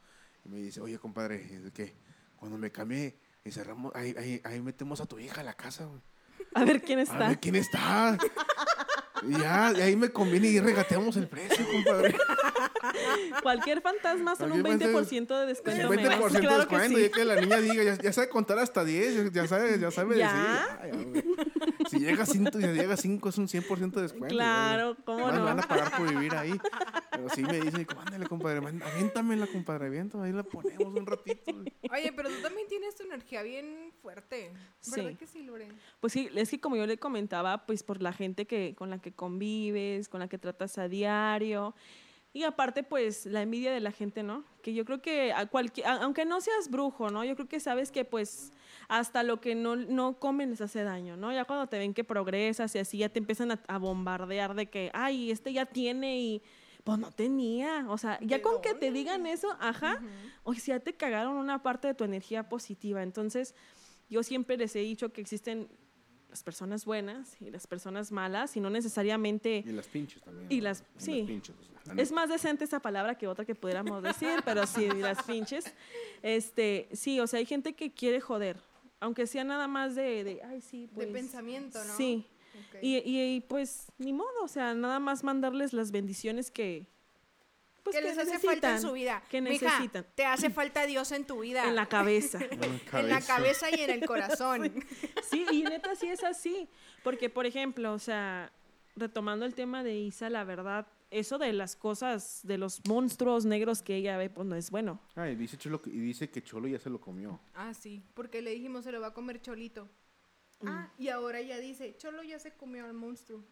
[0.44, 1.96] Y me dice, oye, compadre, ¿qué?
[2.36, 5.86] Cuando me cambié y cerramos, ahí, ahí, ahí metemos a tu hija a la casa,
[5.86, 6.02] güey.
[6.56, 7.28] A ver quién A está.
[7.30, 8.18] ver quién está.
[9.28, 12.16] Y ya, y ahí me conviene y regateamos el precio, compadre.
[13.44, 15.90] Cualquier fantasma son un Cualquier 20% de descuento.
[15.90, 16.34] 20% menos.
[16.34, 16.98] de Claro que descuento.
[16.98, 17.04] sí.
[17.04, 20.18] Ya que la niña diga, ya, ya sabe contar hasta 10, ya sabe, ya sabe
[20.18, 20.78] ¿Ya?
[20.82, 21.00] decir.
[21.04, 21.24] Ay,
[21.90, 24.28] si llega a 5, si llega a 5 es un 100% de descuento.
[24.36, 25.46] Claro, ¿cómo Más me no?
[25.46, 26.60] van a pagar por vivir ahí.
[27.12, 31.52] Pero sí me dicen, ándale, compadre, aviéntamela, compadre, aviéntame, ahí la ponemos un ratito.
[31.92, 34.52] Oye, pero tú también tienes tu energía bien fuerte.
[34.92, 35.16] ¿Verdad Sí.
[35.16, 35.68] que sí, Lore?
[36.00, 39.00] Pues sí, es que como yo le comentaba, pues por la gente que, con la
[39.00, 41.76] que convives, con la que tratas a diario.
[42.32, 44.44] Y aparte, pues la envidia de la gente, ¿no?
[44.62, 47.24] Que yo creo que a cualquier, a- aunque no seas brujo, ¿no?
[47.26, 48.52] Yo creo que sabes que pues
[48.88, 51.34] hasta lo que no, no comen les hace daño, ¿no?
[51.34, 54.68] Ya cuando te ven que progresas y así ya te empiezan a, a bombardear de
[54.68, 56.42] que, ay, este ya tiene y
[56.84, 57.88] pues no tenía.
[57.90, 60.00] O sea, ya ¿De con que te digan eso, ajá,
[60.44, 63.02] o sea, ya te cagaron una parte de tu energía positiva.
[63.02, 63.56] Entonces,
[64.08, 65.68] yo siempre les he dicho que existen
[66.30, 69.64] las personas buenas y las personas malas y no necesariamente...
[69.66, 70.48] Y las pinches también.
[70.52, 70.64] Y ¿no?
[70.66, 71.24] las- sí.
[71.26, 74.68] pinches, o sea, la Es más decente esa palabra que otra que pudiéramos decir, pero
[74.68, 75.66] sí, las pinches.
[76.22, 78.58] Este, sí, o sea, hay gente que quiere joder,
[79.00, 81.08] aunque sea nada más de, de ay, sí, pues...
[81.08, 81.96] de pensamiento, ¿no?
[81.98, 82.26] Sí,
[82.82, 86.88] y, y- y, pues ni modo, o sea, nada más mandarles las bendiciones que...
[87.92, 89.24] Pues, que les hace falta en su vida.
[89.30, 90.06] Que Mija, necesitan.
[90.16, 91.68] te hace falta Dios en tu vida.
[91.68, 92.40] En la cabeza.
[92.94, 94.74] En la cabeza y en el corazón.
[95.30, 96.68] Sí, y neta sí es así.
[97.04, 98.52] Porque, por ejemplo, o sea,
[98.96, 103.82] retomando el tema de Isa, la verdad, eso de las cosas, de los monstruos negros
[103.82, 105.00] que ella ve, pues no es bueno.
[105.16, 107.40] Ah, y dice, Cholo, que- y dice que Cholo ya se lo comió.
[107.56, 109.86] Ah, sí, porque le dijimos se lo va a comer Cholito.
[110.62, 110.68] Mm.
[110.68, 113.44] Ah, y ahora ella dice, Cholo ya se comió al monstruo.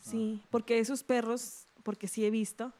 [0.00, 2.72] Sí, porque esos perros, porque sí he visto,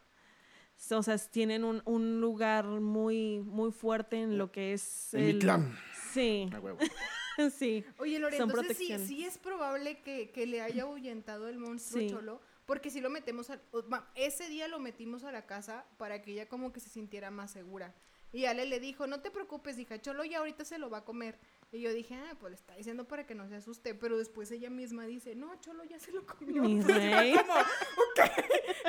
[0.90, 5.30] o sea, tienen un, un lugar muy, muy fuerte en lo que es En mi
[5.30, 5.38] el...
[5.38, 5.78] clan.
[6.12, 6.78] Sí, A huevo.
[7.58, 7.84] sí.
[7.98, 12.00] Oye, Lore, Son entonces sí, sí es probable que, que le haya ahuyentado el monstruo
[12.02, 12.10] Sí.
[12.10, 15.84] Cholo, porque si lo metemos, a, o- va, ese día lo metimos a la casa
[15.96, 17.94] para que ella como que se sintiera más segura.
[18.30, 21.04] Y Ale le dijo, no te preocupes, hija, Cholo ya ahorita se lo va a
[21.04, 21.38] comer.
[21.72, 24.50] Y yo dije, ah, pues le está diciendo para que no se asuste, pero después
[24.50, 26.62] ella misma dice, no, Cholo ya se lo comió.
[26.62, 27.32] Mi rey.
[27.34, 28.20] como, ok,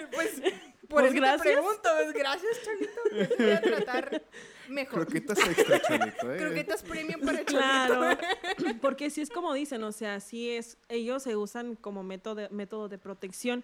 [0.11, 0.41] pues
[0.87, 1.41] por Pues eso gracias.
[1.43, 4.23] te pregunto, pues gracias, Cholito, te voy a tratar
[4.69, 5.05] mejor.
[5.05, 6.37] Croquetas extra, Cholito, ¿eh?
[6.37, 7.57] Croquetas premium para Cholito.
[7.59, 8.17] Claro,
[8.81, 12.89] porque sí es como dicen, o sea, sí es, ellos se usan como método, método
[12.89, 13.63] de protección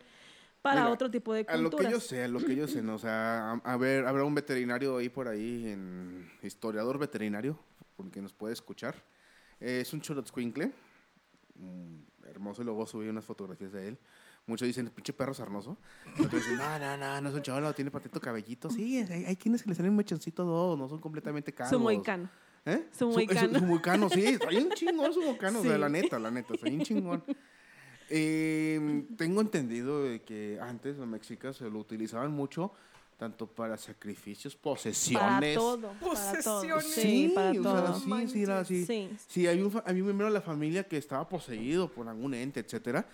[0.61, 1.87] para Mira, otro tipo de A lo culturas.
[1.87, 2.95] que yo sé, a lo que yo sé, ¿no?
[2.95, 7.57] o sea, a, a ver, habrá un veterinario ahí por ahí, en historiador veterinario,
[7.95, 8.95] porque nos puede escuchar.
[9.59, 10.71] Eh, es un cholotzcuincle,
[11.55, 11.97] mm,
[12.29, 13.97] hermoso, y luego subí unas fotografías de él.
[14.47, 15.77] Muchos dicen, pinche perro sarnoso.
[16.13, 18.69] Otros dicen, no, no, no, no es un cholo, tiene patito cabellito.
[18.69, 21.71] Sí, hay, hay quienes que le salen un mechoncito dos, no son completamente calvos.
[21.71, 22.29] Su moicano.
[22.65, 22.87] ¿Eh?
[22.97, 23.59] Su moicano.
[23.59, 25.79] Su, moicano, sí, está bien chingón su moicano, o sea, Sí.
[25.79, 27.23] la neta, la neta, está bien chingón.
[28.09, 32.71] Eh, tengo entendido de que antes los mexicas se lo utilizaban mucho
[33.17, 35.23] tanto para sacrificios, posesiones.
[35.29, 35.93] Para todo.
[35.99, 36.85] Posesiones.
[36.85, 37.95] Sí, para o sea, todo.
[37.95, 38.85] sí, sí, era así.
[38.85, 39.09] Sí.
[39.27, 42.59] Si hay un, había un miembro de la familia que estaba poseído por algún ente,
[42.59, 43.07] etcétera,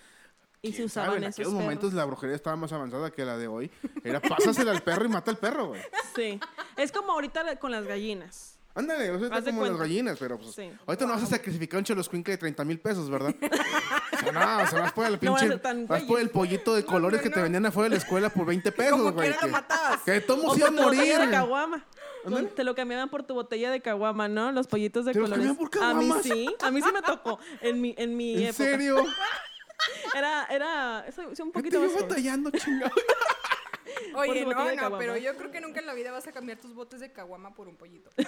[0.63, 3.36] Y se usaban sabe, en esos aquellos momentos la brujería estaba más avanzada que la
[3.38, 3.71] de hoy.
[4.04, 5.82] Era pásasela al perro y mata al perro, güey.
[6.15, 6.39] Sí.
[6.78, 8.60] Es como ahorita con las gallinas.
[8.76, 10.54] Ándale, o sea, como las gallinas, pero pues.
[10.54, 10.71] Sí.
[10.86, 13.34] Ahorita no vas a sacrificar un choloscuincle de 30 mil pesos, ¿verdad?
[13.41, 15.58] o sea, no, o sea, vas por el No pinche.
[15.58, 17.43] tan vas por el pollito de colores no, que te no.
[17.43, 19.36] vendían afuera de la escuela por 20 pesos, güey.
[19.36, 20.02] Que, matabas.
[20.04, 21.17] que todos O iba a morir.
[21.17, 21.84] de caguama.
[22.24, 22.50] Ándale.
[22.50, 24.52] Te lo cambiaban por tu botella de caguama, ¿no?
[24.52, 25.58] Los pollitos de ¿Te los colores.
[25.58, 27.39] cambiaban por a mí sí, a mí sí me tocó.
[27.62, 28.63] En mi, en mi ¿En época.
[28.63, 29.04] serio?
[30.15, 32.91] Era, era, soy, soy un ¿Qué te poquito iba más batallando, chingado?
[34.15, 36.74] Oye, no, no, pero yo creo que nunca en la vida vas a cambiar tus
[36.74, 38.10] botes de caguama por un pollito.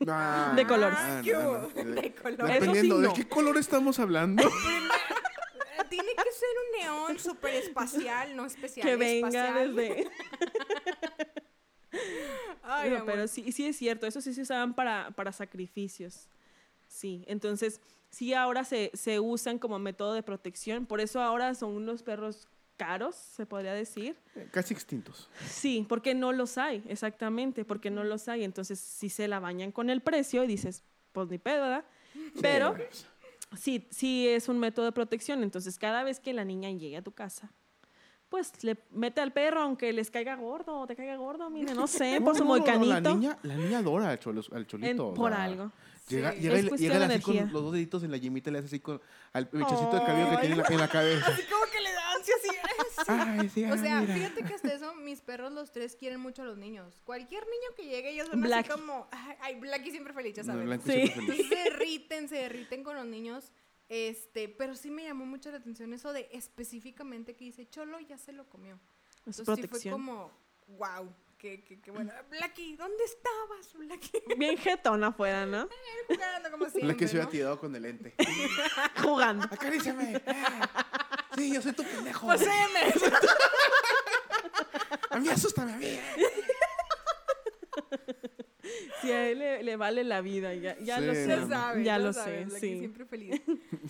[0.00, 1.68] No, De no.
[1.68, 2.54] De colores.
[2.54, 4.42] Dependiendo, ¿de qué color estamos hablando?
[5.90, 8.86] Tiene que ser un neón súper espacial, no especial.
[8.86, 9.76] que venga espacial.
[9.76, 10.10] desde...
[12.62, 16.28] Ay, No, pero sí, sí es cierto, eso sí se usaban para, para sacrificios.
[16.88, 21.70] Sí, entonces sí ahora se, se usan como método de protección, por eso ahora son
[21.70, 22.48] unos perros
[22.80, 24.16] caros, se podría decir.
[24.52, 25.28] Casi extintos.
[25.46, 28.42] Sí, porque no los hay, exactamente, porque no los hay.
[28.42, 31.84] Entonces sí se la bañan con el precio y dices, pues ni pedo, ¿verdad?
[32.40, 32.74] Pero
[33.54, 35.42] sí, sí es un método de protección.
[35.42, 37.52] Entonces cada vez que la niña llegue a tu casa,
[38.30, 41.86] pues le mete al perro, aunque les caiga gordo o te caiga gordo, mire, no
[41.88, 42.92] sé, No, por su no, no, no, moicanito.
[43.10, 45.08] La niña, la niña adora al, cholo- al en- cholito.
[45.08, 45.72] o por sea, algo.
[46.08, 46.40] Llega, Sí.
[46.40, 48.80] llega, y llega de así con los dos deditos en la yemita, le hace así
[48.80, 49.00] con
[49.32, 51.26] al mechacito de cabello que tiene en la, en la cabeza.
[51.26, 52.48] Así como que le da ansia así.
[52.48, 52.56] sí.
[53.08, 54.14] Ay, sí, O sea, mira.
[54.14, 56.98] fíjate que hasta eso mis perros los tres quieren mucho a los niños.
[57.04, 60.52] Cualquier niño que llegue, ellos son así como, ay, ay, Blackie siempre feliz, ya No,
[60.52, 60.66] sabes.
[60.66, 60.92] Blanco Sí.
[60.92, 61.30] siempre feliz.
[61.30, 63.52] Entonces se derriten, se derriten con los niños.
[63.90, 68.16] Este, pero sí me llamó mucho la atención eso de específicamente que dice Cholo ya
[68.18, 68.78] se lo comió.
[69.26, 70.30] Es Entonces sí fue como,
[70.68, 72.12] wow, qué, qué, qué bueno.
[72.30, 74.22] Blackie, ¿dónde estabas, Blackie?
[74.38, 75.68] Bien jetón afuera, ¿no?
[76.08, 77.30] Jugando como siempre, La que se hubiera ¿no?
[77.32, 78.14] tirado con el lente.
[79.02, 79.46] Jugando.
[79.50, 80.14] Acaríciame.
[80.14, 80.22] eh.
[81.36, 82.26] Sí, yo soy tu pendejo.
[82.28, 82.42] Pues.
[85.10, 85.86] A mí asústame a mí.
[85.86, 86.14] eh.
[89.00, 91.26] Si a él le, le vale la vida, ya, ya Sí, lo sé.
[91.28, 92.78] Ya sabes, Ya lo sabes, sé, sí.
[92.78, 93.40] siempre feliz.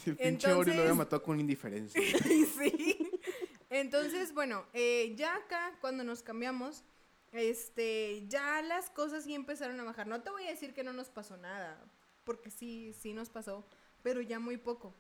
[0.03, 2.01] Si el pinche Ori lo Entonces- había matado con indiferencia.
[2.59, 3.11] sí.
[3.71, 6.83] Entonces, bueno, eh, ya acá cuando nos cambiamos,
[7.33, 10.07] este, ya las cosas sí empezaron a bajar.
[10.07, 11.81] No te voy a decir que no nos pasó nada,
[12.25, 13.65] porque sí, sí nos pasó,
[14.03, 14.93] pero ya muy poco.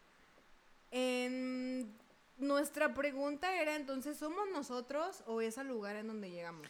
[0.93, 1.97] En
[2.39, 6.67] nuestra pregunta era entonces, ¿somos nosotros o es al lugar en donde llegamos?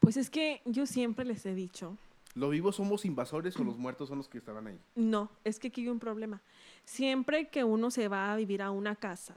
[0.00, 1.96] Pues es que yo siempre les he dicho,
[2.34, 4.78] ¿Los vivos somos invasores o los muertos son los que estaban ahí?
[4.94, 6.40] no, es que aquí hay un problema.
[6.84, 9.36] Siempre que uno se va a vivir a una casa,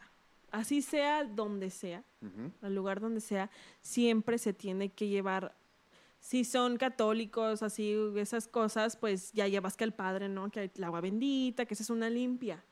[0.51, 2.51] así sea donde sea, Ujú.
[2.61, 3.49] al lugar donde sea,
[3.81, 5.53] siempre se tiene que llevar,
[6.19, 10.49] si son católicos, así, esas cosas, pues ya llevas que al padre, ¿no?
[10.49, 12.63] Que el agua bendita, que esa es una limpia.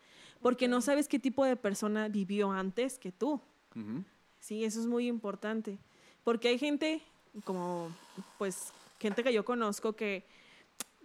[0.42, 3.40] Porque no sabes qué tipo de persona vivió antes que tú.
[4.40, 5.78] Sí, eso es muy importante.
[6.24, 7.02] Porque hay gente,
[7.46, 7.90] como,
[8.40, 10.26] pues, gente que yo conozco que,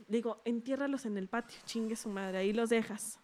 [0.07, 3.19] digo, entiérralos en el patio, chingue su madre, ahí los dejas.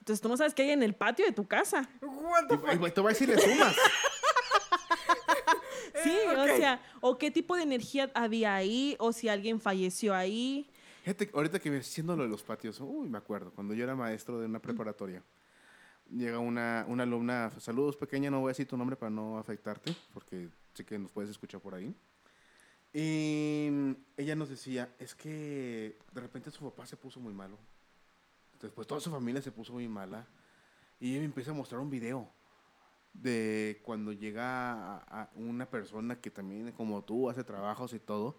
[0.00, 1.88] Entonces tú no sabes qué hay en el patio de tu casa.
[2.00, 3.76] What the Y, y te voy a decir, le sumas.
[6.02, 10.14] Sí, Eh, o sea, o qué tipo de energía había ahí, o si alguien falleció
[10.14, 10.66] ahí.
[11.02, 13.94] Fíjate, ahorita que me haciendo lo de los patios, uy, me acuerdo, cuando yo era
[13.94, 15.22] maestro de una preparatoria,
[16.10, 19.94] llega una, una alumna, saludos pequeña, no voy a decir tu nombre para no afectarte,
[20.14, 21.94] porque sé que nos puedes escuchar por ahí.
[22.92, 27.56] Y ella nos decía, es que de repente su papá se puso muy malo.
[28.60, 30.26] Después toda su familia se puso muy mala.
[31.00, 32.28] Y ella me empieza a mostrar un video
[33.14, 38.36] de cuando llega a, a una persona que también, como tú, hace trabajos y todo.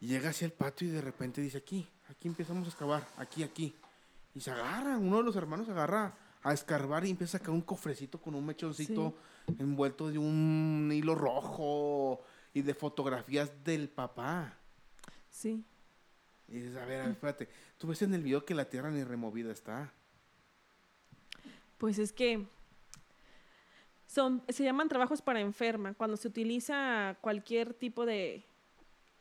[0.00, 3.42] Y llega hacia el patio y de repente dice, aquí, aquí empezamos a excavar, aquí,
[3.42, 3.74] aquí.
[4.34, 7.54] Y se agarra, uno de los hermanos se agarra a escarbar y empieza a sacar
[7.54, 9.14] un cofrecito con un mechoncito
[9.58, 12.20] envuelto de un hilo rojo
[12.54, 14.58] y de fotografías del papá.
[15.30, 15.64] Sí.
[16.48, 18.90] Y dices, a ver, a ver, espérate, tú ves en el video que la tierra
[18.90, 19.92] ni removida está.
[21.78, 22.46] Pues es que
[24.06, 25.94] son, se llaman trabajos para enferma.
[25.94, 28.44] Cuando se utiliza cualquier tipo de,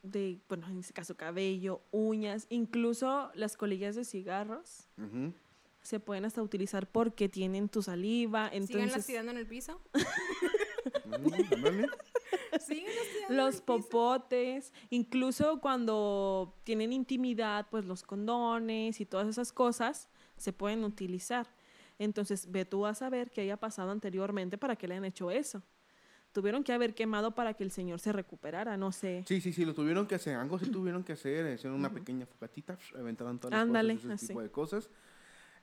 [0.04, 4.88] de, bueno, en este caso cabello, uñas, incluso las colillas de cigarros
[5.82, 8.50] se pueden hasta utilizar porque tienen tu saliva.
[8.50, 9.80] ¿Síganlas Entonces, tirando en el piso?
[11.20, 20.10] Tirando en los popotes, incluso cuando tienen intimidad, pues los condones y todas esas cosas
[20.38, 21.48] se pueden utilizar.
[22.00, 25.62] Entonces, ve tú a saber qué haya pasado anteriormente para que le hayan hecho eso.
[26.32, 29.24] Tuvieron que haber quemado para que el señor se recuperara, no sé.
[29.28, 30.36] Sí, sí, sí, lo tuvieron que hacer.
[30.38, 31.54] Algo sí tuvieron que hacer.
[31.54, 34.28] Hicieron una pequeña fogatita, aventaron todas las Ándale, cosas, ese así.
[34.28, 34.90] tipo de cosas.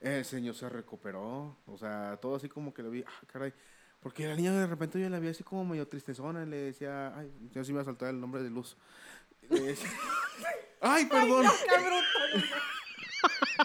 [0.00, 1.56] El señor se recuperó.
[1.66, 3.02] O sea, todo así como que lo vi.
[3.02, 3.52] Ah, caray.
[4.00, 6.42] Porque la niña de repente yo la vi así como medio tristezona.
[6.42, 8.76] Y le decía, ay, yo sí me va a saltar el nombre de Luz.
[9.48, 9.90] Le decía,
[10.80, 11.46] ay, perdón.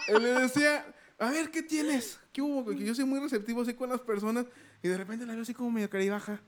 [0.08, 0.84] Y le decía,
[1.18, 2.18] a ver, ¿qué tienes?
[2.32, 2.64] ¿Qué hubo?
[2.64, 4.46] Porque yo soy muy receptivo así con las personas.
[4.82, 6.40] Y de repente la veo así como medio caribaja.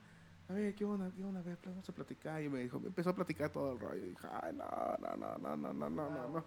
[0.49, 1.11] A ver, ¿qué onda?
[1.15, 1.39] ¿Qué onda?
[1.39, 2.41] A ver, vamos a platicar.
[2.43, 4.05] Y me dijo, me empezó a platicar todo el rollo.
[4.05, 4.65] Y dije, ay, no,
[4.99, 6.45] no, no, no, no, no, no, no, no.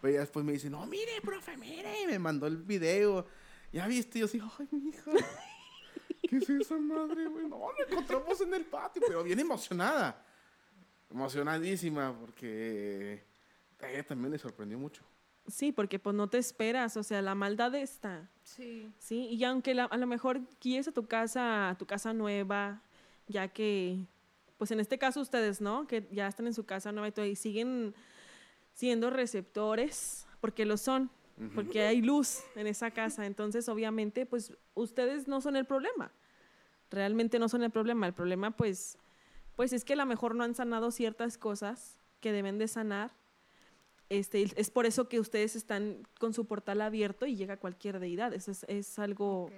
[0.00, 2.02] Pero ya después me dice, no, mire, profe, mire.
[2.02, 3.26] Y me mandó el video.
[3.72, 5.10] Ya viste, y yo así, ay, mi hija.
[6.28, 7.48] ¿Qué es esa madre, güey?
[7.48, 10.24] No, la encontramos en el patio, pero bien emocionada.
[11.10, 13.24] Emocionadísima, porque
[13.80, 15.02] a ella también le sorprendió mucho.
[15.46, 18.92] Sí, porque pues no te esperas, o sea, la maldad está, Sí.
[18.98, 19.28] ¿sí?
[19.30, 22.82] Y aunque la- a lo mejor quieres a tu casa, a tu casa nueva,
[23.26, 24.04] ya que,
[24.58, 25.86] pues en este caso ustedes, ¿no?
[25.86, 27.94] Que ya están en su casa nueva y todo, y siguen
[28.74, 31.10] siendo receptores, porque lo son,
[31.54, 36.12] porque hay luz en esa casa, entonces obviamente, pues ustedes no son el problema,
[36.90, 38.98] realmente no son el problema, el problema pues,
[39.56, 43.12] pues es que a lo mejor no han sanado ciertas cosas que deben de sanar,
[44.08, 48.32] este, es por eso que ustedes están con su portal abierto y llega cualquier deidad.
[48.32, 49.50] Eso es, es algo,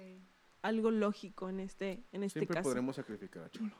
[0.61, 2.67] algo lógico en este, en este Siempre caso.
[2.67, 3.71] podremos sacrificar a Cholo.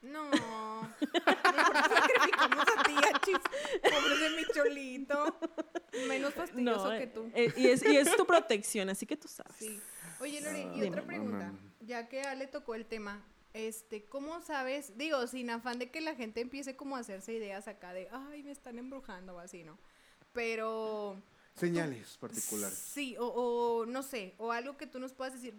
[0.00, 0.30] No.
[0.30, 3.38] Mejor sacrificamos a ti, achis.
[3.82, 5.38] Pobre de mi cholito.
[6.08, 7.30] Menos fastidioso que tú.
[7.34, 9.56] eh, y, es, y es tu protección, así que tú sabes.
[9.56, 9.78] Sí.
[10.20, 10.88] Oye, Lori, y Dime.
[10.88, 11.52] otra pregunta.
[11.88, 13.24] Ya que Ale tocó el tema,
[13.54, 14.96] este, ¿cómo sabes?
[14.98, 18.42] Digo, sin afán de que la gente empiece como a hacerse ideas acá de, ay,
[18.42, 19.78] me están embrujando o así, ¿no?
[20.34, 21.16] Pero
[21.54, 22.78] Señales particulares.
[22.78, 25.54] sí, o, o no sé, o algo que tú nos puedas decir.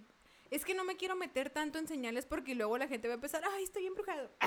[0.52, 3.16] Es que no me quiero meter tanto en señales porque luego la gente va a
[3.16, 4.32] empezar, ay, estoy embrujado.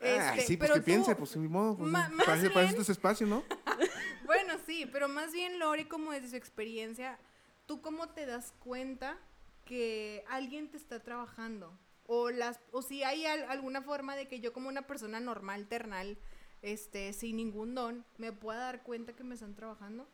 [0.00, 1.76] Ay, Este, sí, pues pero que tú- piense, pues ni modo.
[1.76, 3.42] Pues, para, eso- para bien- este espacio, ¿no?
[4.26, 7.18] Bueno, sí, pero más bien Lori, como desde su experiencia,
[7.66, 9.18] ¿tú cómo te das cuenta
[9.64, 11.72] que alguien te está trabajando?
[12.06, 15.66] O las o si hay al- alguna forma de que yo como una persona normal,
[15.66, 16.18] ternal,
[16.62, 20.06] este, sin ningún don, me pueda dar cuenta que me están trabajando?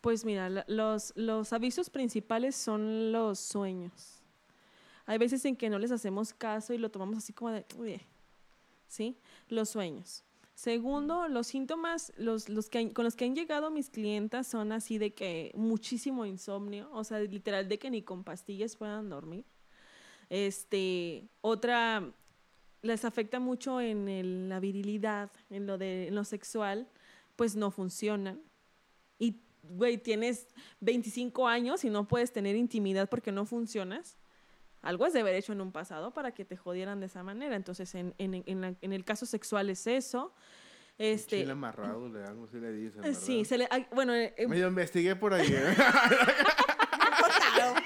[0.00, 4.22] Pues mira, los, los avisos principales son los sueños.
[5.06, 7.64] Hay veces en que no les hacemos caso y lo tomamos así como de,
[8.88, 9.16] ¿sí?
[9.48, 10.22] Los sueños.
[10.56, 14.96] Segundo, los síntomas los, los que con los que han llegado mis clientas son así
[14.96, 19.44] de que muchísimo insomnio, o sea, literal de que ni con pastillas puedan dormir.
[20.30, 22.10] Este, otra,
[22.80, 26.88] les afecta mucho en la virilidad, en lo, de, en lo sexual,
[27.36, 28.40] pues no funcionan.
[29.18, 30.48] Y, güey, tienes
[30.80, 34.16] 25 años y no puedes tener intimidad porque no funcionas.
[34.86, 37.56] Algo es de haber hecho en un pasado para que te jodieran de esa manera.
[37.56, 40.32] Entonces, en, en- en la- en el caso sexual es eso.
[40.98, 43.20] Este, Chile amarrado, le algo así le dicen, eh, ¿verdad?
[43.20, 45.76] sí, se le, bueno, eh, eh, Medio investigué por ahí, ¿eh?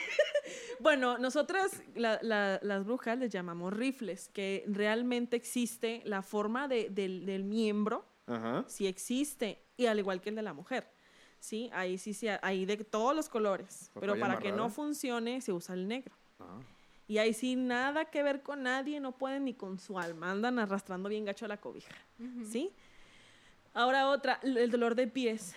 [0.78, 6.88] Bueno, nosotras, la- la- las brujas, les llamamos rifles, que realmente existe la forma de-
[6.88, 8.64] del, del miembro, Ajá.
[8.66, 10.90] sí existe, y al igual que el de la mujer.
[11.38, 15.52] Sí, ahí sí, sí, hay de todos los colores, pero para que no funcione se
[15.52, 16.14] usa el negro.
[16.38, 16.60] Ah.
[17.10, 20.60] Y ahí sí, nada que ver con nadie, no pueden ni con su alma, andan
[20.60, 21.92] arrastrando bien gacho la cobija.
[22.48, 22.70] ¿Sí?
[23.74, 25.56] Ahora otra, el dolor de pies.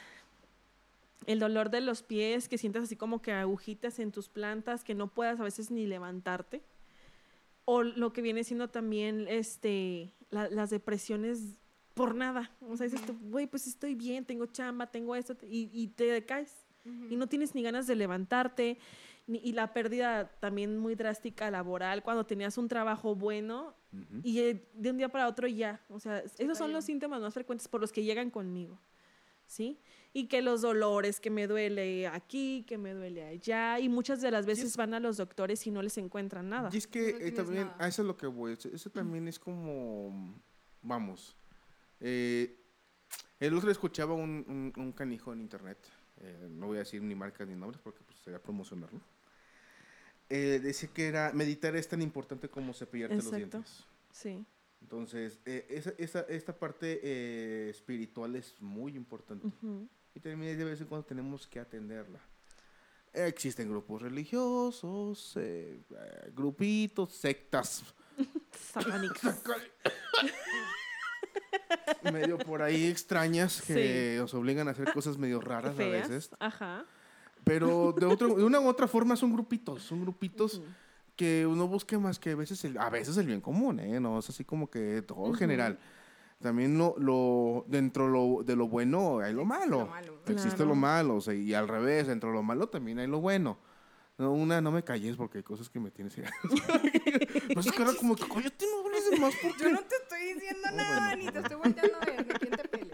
[1.27, 4.95] El dolor de los pies, que sientas así como que agujitas en tus plantas, que
[4.95, 6.63] no puedas a veces ni levantarte.
[7.65, 11.55] O lo que viene siendo también este, la- las depresiones
[11.93, 12.49] por nada.
[12.61, 16.65] O sea, dices güey, pues estoy bien, tengo chamba, tengo esto, y, y te decaes.
[17.11, 18.79] Y no tienes ni ganas de levantarte.
[19.27, 23.73] Y la pérdida también muy drástica laboral, cuando tenías un trabajo bueno
[24.23, 25.81] y eh, de un día para otro ya.
[25.89, 28.79] O sea, esos son los síntomas más frecuentes por los que llegan conmigo.
[29.45, 29.77] ¿Sí?
[30.13, 33.77] Y que los dolores, que me duele aquí, que me duele allá.
[33.79, 36.69] Y muchas de las veces van a los doctores y no les encuentran nada.
[36.71, 37.75] Y es que No eh, también, nada.
[37.79, 38.53] a eso es lo que voy.
[38.53, 40.33] Eso, eso también es como,
[40.81, 41.35] vamos,
[41.99, 42.57] eh,
[43.39, 45.77] el otro día escuchaba un, un- un canijo en internet,
[46.21, 49.01] eh, no voy a decir ni marcas ni nombres porque pues, sería promocionarlo.
[50.35, 53.85] Eh, decía que era, meditar es tan importante como cepillarte los dientes.
[54.11, 54.43] Sí.
[54.81, 59.47] Entonces, eh, esa, esa, esta parte eh, espiritual es muy importante.
[60.15, 62.19] Y también de vez en cuando tenemos que atenderla.
[63.13, 65.83] Existen grupos religiosos, eh,
[66.35, 67.83] grupitos, sectas,
[68.73, 69.43] Satánicas.
[72.11, 76.31] medio por ahí extrañas que os obligan a hacer cosas medio raras a veces.
[76.39, 76.87] Ajá.
[77.43, 80.65] Pero de, otro, de una u otra forma son grupitos, son grupitos Ujú.
[81.15, 83.99] que uno busque más que a veces el, a veces el bien común, ¿eh?
[83.99, 85.39] No es así como que todo en Ujú.
[85.39, 85.79] general.
[86.41, 89.79] también lo, lo dentro lo, de lo bueno hay lo malo.
[89.79, 90.19] lo malo.
[90.27, 90.69] Existe Claro.
[90.69, 93.57] lo malo, o sea, y al revés, dentro de lo malo también hay lo bueno.
[94.17, 96.21] No, una, no me calles porque hay cosas que me tienes que...
[96.21, 99.63] no es cara como que, cállate, no hables de más porque...
[99.63, 101.23] Yo no te estoy diciendo No, nada, bueno.
[101.23, 102.91] ni te estoy volteando a ver, ni quién te pele.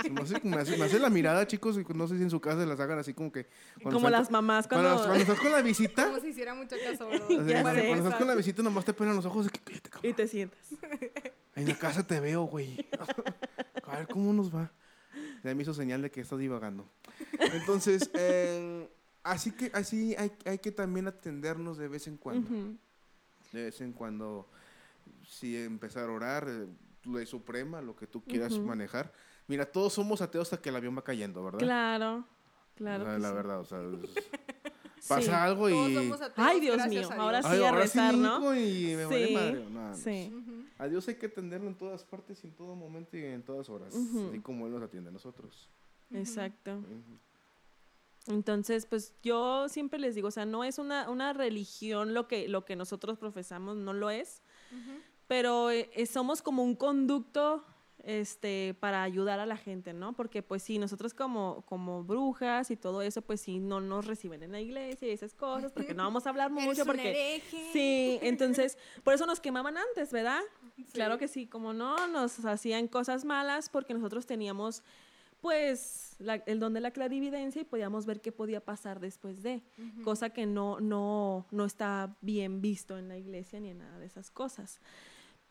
[0.11, 2.39] me, hace, me, hace, me hace la mirada, chicos, y no sé si en su
[2.39, 3.47] casa las hagan así como que...
[3.81, 5.03] cuando Como las mamás Cuando, cuando...
[5.05, 7.87] cuando estás con la visita, Como si hiciera mucho caso, Ya cuando, sé.
[7.87, 10.11] cuando estás con la visita nomás te pelan los ojos de que cállate, cabrón.
[10.11, 10.59] Y te sientas.
[11.55, 12.87] En la casa te veo, güey.
[13.83, 14.71] A ver cómo nos va.
[15.43, 16.87] Ya me hizo señal de que estás divagando.
[17.39, 18.87] Entonces, eh,
[19.23, 22.47] así que así hay, hay que también atendernos de vez en cuando.
[22.49, 22.77] Ujú.
[23.51, 24.47] De vez en cuando,
[25.27, 26.67] si empezar a orar, eh,
[27.03, 28.61] ley suprema, lo que tú quieras Ujú.
[28.67, 29.11] manejar.
[29.47, 31.59] Mira, todos somos ateos hasta que el avión va cayendo, ¿verdad?
[31.59, 32.25] Claro,
[32.75, 33.03] claro.
[33.03, 33.35] O sea, que la sí.
[33.35, 34.25] verdad, o sea, es-
[35.01, 35.07] Sí.
[35.09, 35.95] pasa algo Todos y...
[35.95, 37.41] somos ateos, Ay, Dios mío, a ahora.
[37.43, 38.35] Ay, sí a ahora sí rezar, ¿no?
[38.35, 39.65] hinco y me vale Sí, madre.
[39.67, 39.95] no, no.
[39.95, 40.31] Sí.
[40.31, 40.65] Ujú.
[40.77, 43.67] A Dios hay que atenderlo en todas partes y en todo momento y en todas
[43.69, 44.27] horas, Ujú.
[44.29, 45.69] así como Él nos atiende a nosotros.
[46.13, 46.83] Exacto.
[48.27, 52.47] Entonces, pues yo siempre les digo, o sea, no es una, una religión lo que,
[52.47, 54.43] lo que nosotros profesamos, no lo es,
[55.27, 57.65] pero eh, somos como un conducto
[58.03, 60.13] este, para ayudar a la gente, ¿no?
[60.13, 64.41] Porque pues sí, nosotros como, como brujas y todo eso, pues sí, no nos reciben
[64.43, 67.09] en la iglesia y esas cosas, porque no vamos a hablar Eres mucho, un porque...
[67.11, 67.69] hereje.
[67.73, 70.41] Sí, entonces, por eso nos quemaban antes, ¿verdad?
[70.75, 70.85] Sí.
[70.93, 74.81] Claro que sí, como no, nos hacían cosas malas porque nosotros teníamos,
[75.39, 79.61] pues, la- el don de la clarividencia y podíamos ver qué podía pasar después de,
[80.03, 84.05] cosa que no, no, no está bien visto en la iglesia ni en nada de
[84.07, 84.79] esas cosas.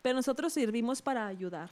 [0.01, 1.69] Pero nosotros servimos para ayudar,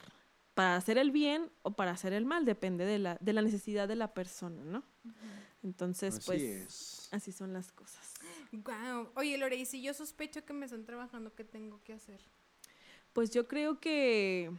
[0.54, 3.88] para hacer el bien o para hacer el mal, depende de la, de la necesidad
[3.88, 4.82] de la persona, ¿no?
[5.62, 7.08] Entonces, Así pues, es.
[7.12, 8.14] así son las cosas.
[8.52, 9.10] Guau.
[9.14, 12.20] Oye, Lore, y si yo sospecho que me están trabajando, ¿qué tengo que hacer?
[13.12, 14.50] Pues yo creo que,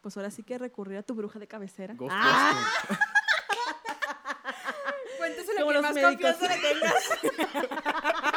[0.00, 1.96] pues ahora sí que recurrir a tu bruja de cabecera.
[2.10, 2.70] Ah,
[5.18, 6.36] Cuéntese lo que más médicos.
[6.36, 7.04] confianza le tengas.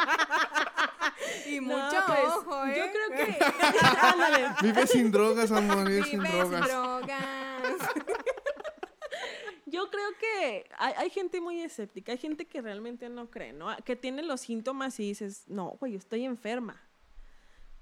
[1.56, 2.74] y no, mucho pues, ojo, ¿eh?
[2.76, 3.38] Yo creo que,
[4.00, 6.68] ándale, Vive sin drogas, amor, vive sin Vive sin drogas.
[6.68, 7.90] drogas.
[9.66, 13.74] yo creo que hay, hay gente muy escéptica, hay gente que realmente no cree, ¿no?
[13.84, 16.80] Que tiene los síntomas y dices, no, güey, yo estoy enferma.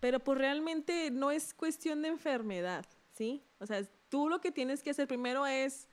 [0.00, 3.44] Pero pues realmente no es cuestión de enfermedad, ¿sí?
[3.58, 5.88] O sea, tú lo que tienes que hacer primero es,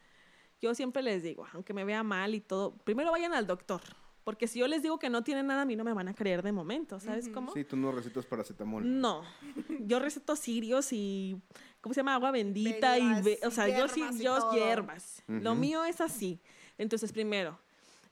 [0.62, 3.82] yo siempre les digo, aunque me vea mal y todo, primero vayan al doctor.
[4.28, 6.14] Porque si yo les digo que no tienen nada, a mí no me van a
[6.14, 7.34] creer de momento, ¿sabes Ujú.
[7.34, 7.54] cómo?
[7.54, 8.84] Sí, tú no recetas paracetamol.
[9.00, 9.24] No,
[9.80, 11.42] yo receto cirios y,
[11.80, 12.14] ¿cómo se llama?
[12.14, 13.10] Agua bendita y,
[13.46, 14.52] o sea, yo sí, hierbas yo todo.
[14.52, 15.24] hierbas.
[15.28, 15.62] Lo Ujú.
[15.62, 16.42] mío es así.
[16.78, 17.58] Entonces, primero,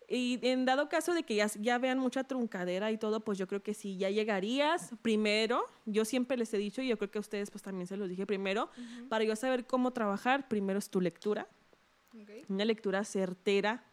[0.08, 3.46] y en dado caso de que ya, ya vean mucha truncadera y todo, pues yo
[3.46, 7.18] creo que sí, ya llegarías primero, yo siempre les he dicho, y yo creo que
[7.18, 8.70] a ustedes pues también se los dije primero,
[9.10, 11.50] para yo saber cómo trabajar, primero es tu lectura,
[12.14, 12.46] Ok.
[12.48, 13.84] una lectura certera,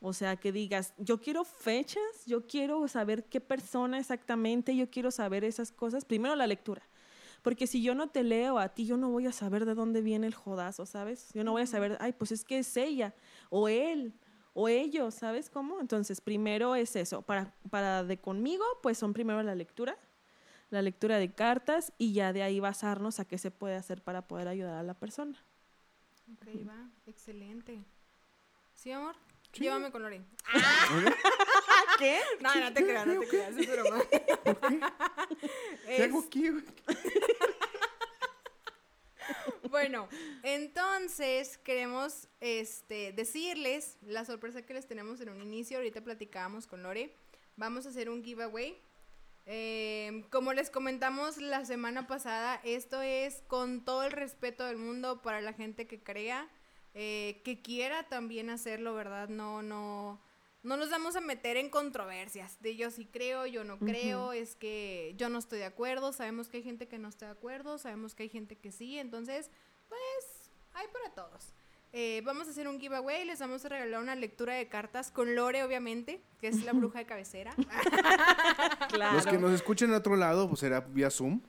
[0.00, 5.10] o sea, que digas, yo quiero fechas, yo quiero saber qué persona exactamente, yo quiero
[5.10, 6.04] saber esas cosas.
[6.04, 6.82] Primero la lectura.
[7.42, 10.02] Porque si yo no te leo a ti, yo no voy a saber de dónde
[10.02, 11.30] viene el jodazo, ¿sabes?
[11.32, 13.14] Yo no voy a saber, ay, pues es que es ella,
[13.48, 14.14] o él,
[14.52, 15.80] o ellos, ¿sabes cómo?
[15.80, 17.22] Entonces, primero es eso.
[17.22, 19.98] Para, para de conmigo, pues son primero la lectura,
[20.70, 24.28] la lectura de cartas, y ya de ahí basarnos a qué se puede hacer para
[24.28, 25.42] poder ayudar a la persona.
[26.32, 26.90] Ok, va.
[27.06, 27.84] Excelente.
[28.74, 29.16] ¿Sí, amor?
[29.52, 30.22] Llévame con Lore.
[31.98, 32.20] ¿Qué?
[32.40, 34.02] No, no te creas, no te creas, es broma.
[35.86, 36.64] ¿Qué hago aquí, güey?
[39.70, 40.08] Bueno,
[40.42, 45.76] entonces queremos este, decirles la sorpresa que les tenemos en un inicio.
[45.76, 47.14] Ahorita platicábamos con Lore.
[47.56, 48.82] Vamos a hacer un giveaway.
[49.46, 55.22] Eh, como les comentamos la semana pasada, esto es con todo el respeto del mundo
[55.22, 56.48] para la gente que crea,
[56.94, 59.28] eh, que quiera también hacerlo, ¿verdad?
[59.28, 60.20] No, no,
[60.62, 64.56] no nos vamos a meter en controversias de yo sí creo, yo no creo, es
[64.56, 67.78] que yo no estoy de acuerdo, sabemos que hay gente que no está de acuerdo,
[67.78, 69.50] sabemos que hay gente que sí, entonces,
[69.88, 71.54] pues, hay para todos.
[71.92, 75.34] Eh, vamos a hacer un giveaway, les vamos a regalar una lectura de cartas con
[75.34, 77.54] Lore, obviamente, que es la bruja de cabecera.
[78.90, 79.16] Claro.
[79.16, 81.40] Los que nos escuchen en otro lado, pues será vía Zoom.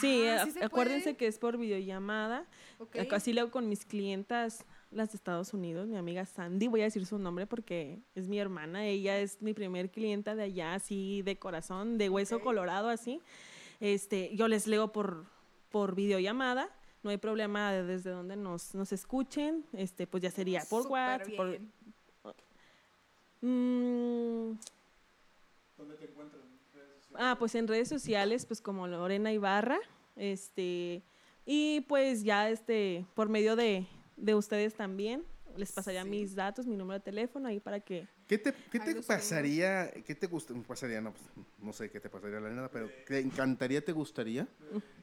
[0.00, 1.16] Sí, Ah, a- ¿sí se acuérdense puede?
[1.16, 2.46] que es por videollamada.
[2.78, 2.96] Ok.
[3.12, 7.04] Así leo con mis clientas, las de Estados Unidos, mi amiga Sandy, voy a decir
[7.06, 11.38] su nombre porque es mi hermana, ella es mi primer clienta de allá, así de
[11.38, 13.20] corazón, de hueso colorado, así.
[13.80, 15.24] Este, yo les leo por,
[15.70, 16.68] por videollamada,
[17.02, 21.28] no hay problema de desde donde nos, nos escuchen, este, pues ya sería por WhatsApp,
[21.36, 21.48] por...
[21.50, 21.72] bien.
[23.44, 24.52] Mm,
[27.14, 29.78] Ah, pues en redes sociales, pues como Lorena Ibarra,
[30.16, 31.02] este,
[31.44, 33.86] Y pues ya este, por medio de,
[34.16, 35.24] de ustedes también,
[35.56, 38.06] les pasaría mis datos, mi número de teléfono ahí para que...
[38.26, 39.90] ¿Qué te, qué te pasaría?
[40.06, 40.54] ¿Qué te gusta?
[40.66, 41.00] pasaría?
[41.00, 44.48] No, pues, no sé qué te pasaría la nada, pero ¿te encantaría, te gustaría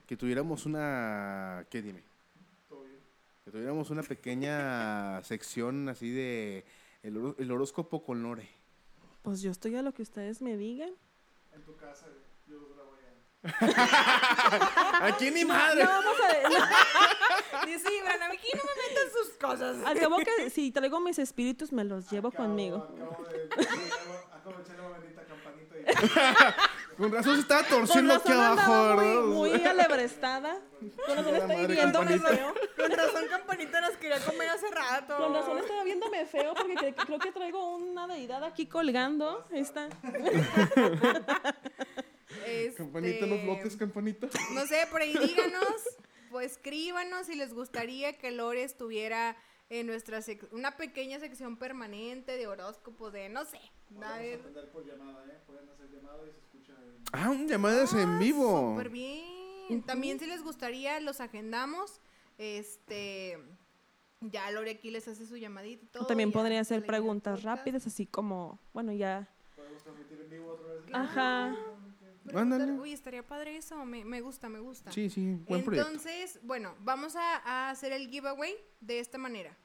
[0.07, 1.67] que tuviéramos una.
[1.69, 2.01] ¿Qué dime?
[3.45, 6.65] Que tuviéramos una pequeña sección así de.
[7.03, 8.49] El horóscopo con Lore.
[9.21, 10.89] Pues yo estoy a lo que ustedes me digan.
[11.53, 12.05] En tu casa,
[12.47, 15.05] yo la voy a...
[15.07, 15.83] ¡Aquí ni madre!
[15.83, 16.43] No, vamos a ver.
[17.65, 19.77] Dice Iván, a mí aquí no me metan sus cosas.
[19.85, 22.77] Al cabo que si traigo mis espíritus, me los llevo Acabo- conmigo.
[22.77, 23.49] Acabo de,
[24.33, 25.85] acabo de echarle la bendita campanita y...
[26.99, 30.59] Con razón se estaba torciendo aquí abajo, muy, muy alebrestada.
[31.05, 32.29] Con razón la estoy madre, viéndome campanita.
[32.29, 32.53] feo.
[32.75, 35.15] Con razón, Campanita nos quería comer hace rato.
[35.17, 39.47] Con razón estaba viéndome feo porque cre- creo que traigo una deidad aquí colgando.
[39.51, 39.87] Ahí está.
[42.45, 44.27] Este, Campanita, no flotes, campanita.
[44.53, 45.65] No sé, por ahí díganos,
[46.29, 49.35] pues escríbanos si les gustaría que Lore estuviera
[49.69, 53.57] en nuestra sec- una pequeña sección permanente de horóscopos de no sé.
[53.57, 53.61] A
[53.91, 54.39] Vamos a ver.
[54.39, 55.37] atender por llamada, ¿eh?
[55.45, 56.95] Pueden hacer llamada y se escucha en...
[57.11, 58.71] Ah, un llamadas en Ah, vivo.
[58.71, 59.83] Súper bien.
[59.85, 61.99] También si les gustaría, los agendamos.
[62.37, 63.37] Este.
[64.21, 66.03] Ya Lore aquí les hace su llamadita y todo.
[66.03, 69.27] O también podría hacer preguntas rápidas, así como, bueno, ya.
[69.55, 70.83] ¿Podemos transmitir en vivo otra vez?
[70.93, 71.55] Ajá.
[72.23, 72.71] Preguntar- Ándale.
[72.79, 73.83] Uy, estaría padre eso.
[73.85, 74.91] Me, me gusta, me gusta.
[74.91, 75.87] Sí, sí, buen proyecto.
[75.89, 79.55] Entonces, bueno, vamos a, a hacer el giveaway de esta manera.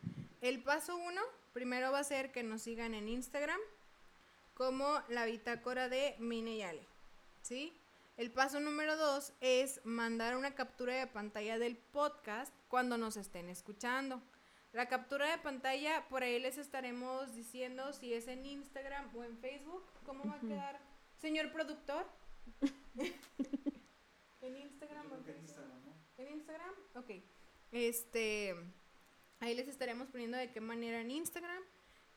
[0.41, 1.21] El paso uno,
[1.53, 3.59] primero va a ser que nos sigan en Instagram
[4.55, 6.87] como la bitácora de Mine y Ale,
[7.43, 7.73] ¿sí?
[8.17, 13.49] El paso número dos es mandar una captura de pantalla del podcast cuando nos estén
[13.49, 14.23] escuchando.
[14.73, 19.37] La captura de pantalla, por ahí les estaremos diciendo si es en Instagram o en
[19.39, 19.85] Facebook.
[20.05, 20.81] ¿Cómo va a quedar?
[21.19, 22.07] Señor productor.
[24.41, 25.41] ¿En Instagram en Creo que en Facebook?
[25.43, 25.95] Instagram, ¿no?
[26.19, 26.75] ¿En Instagram?
[26.95, 27.11] Ok.
[27.73, 28.55] Este.
[29.41, 31.63] Ahí les estaremos poniendo de qué manera en Instagram.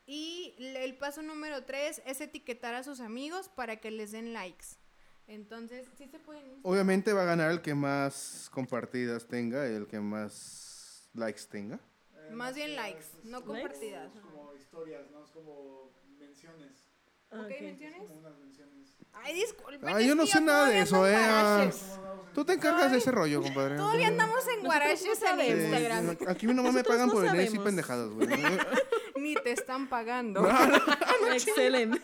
[0.05, 4.65] Y el paso número tres es etiquetar a sus amigos para que les den likes.
[5.27, 6.59] Entonces, sí se pueden.
[6.63, 11.79] Obviamente va a ganar el que más compartidas tenga, el que más likes tenga.
[12.15, 14.09] Eh, Más bien likes, es- no es compartidas.
[14.13, 15.23] como- Es como historias, ¿no?
[15.25, 16.87] Es como menciones.
[17.29, 17.51] Ah, Ok, ok.
[17.51, 17.99] Es menciones.
[17.99, 18.76] como unas menciones.
[19.23, 19.89] Ay, disculpen.
[19.89, 21.55] Ay, yo no sé nada de eso, eh, en ah.
[21.57, 21.81] guaraches.
[21.81, 23.77] En Tú te encargas de ese rollo, compadre.
[23.77, 25.59] Todavía andamos en guaraches en sabemos.
[25.59, 26.17] Sí, Instagram.
[26.27, 28.27] Aquí nomás me pagan no por venir y pendejadas, güey.
[29.15, 30.47] Ni te están pagando.
[31.33, 31.99] Excelente.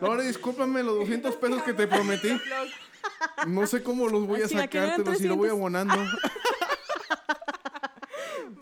[0.00, 2.40] Ahora discúlpame los 200 pesos que te prometí.
[3.48, 5.48] No sé cómo los voy a Así, ¿a qué eran sacar, pero si lo voy
[5.48, 5.58] 300?
[5.58, 5.96] abonando.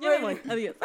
[0.00, 0.40] Ya me voy.
[0.48, 0.76] Adiós.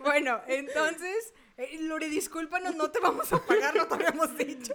[0.00, 4.74] Bueno, entonces, eh, Lore, discúlpanos, no te vamos a pagar, no te habíamos dicho.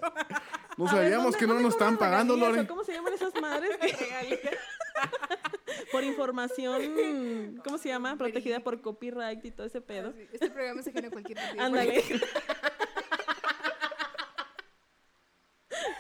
[0.78, 2.68] No sabíamos ¿dónde- que no nos estaban cobran pagando, Lore.
[2.68, 3.78] ¿Cómo se llaman esas madres?
[5.92, 8.16] por información, ¿cómo se llama?
[8.18, 10.12] Protegida por copyright y todo ese pedo.
[10.14, 12.04] Sí, Este programa se genera cualquier Ándale.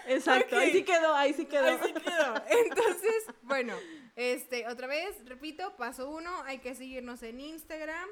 [0.07, 1.67] Exacto, ahí sí quedó, ahí sí quedó.
[1.67, 2.35] Así quedó.
[2.49, 3.73] Entonces, bueno,
[4.15, 8.07] este, otra vez, repito, paso uno, hay que seguirnos en Instagram.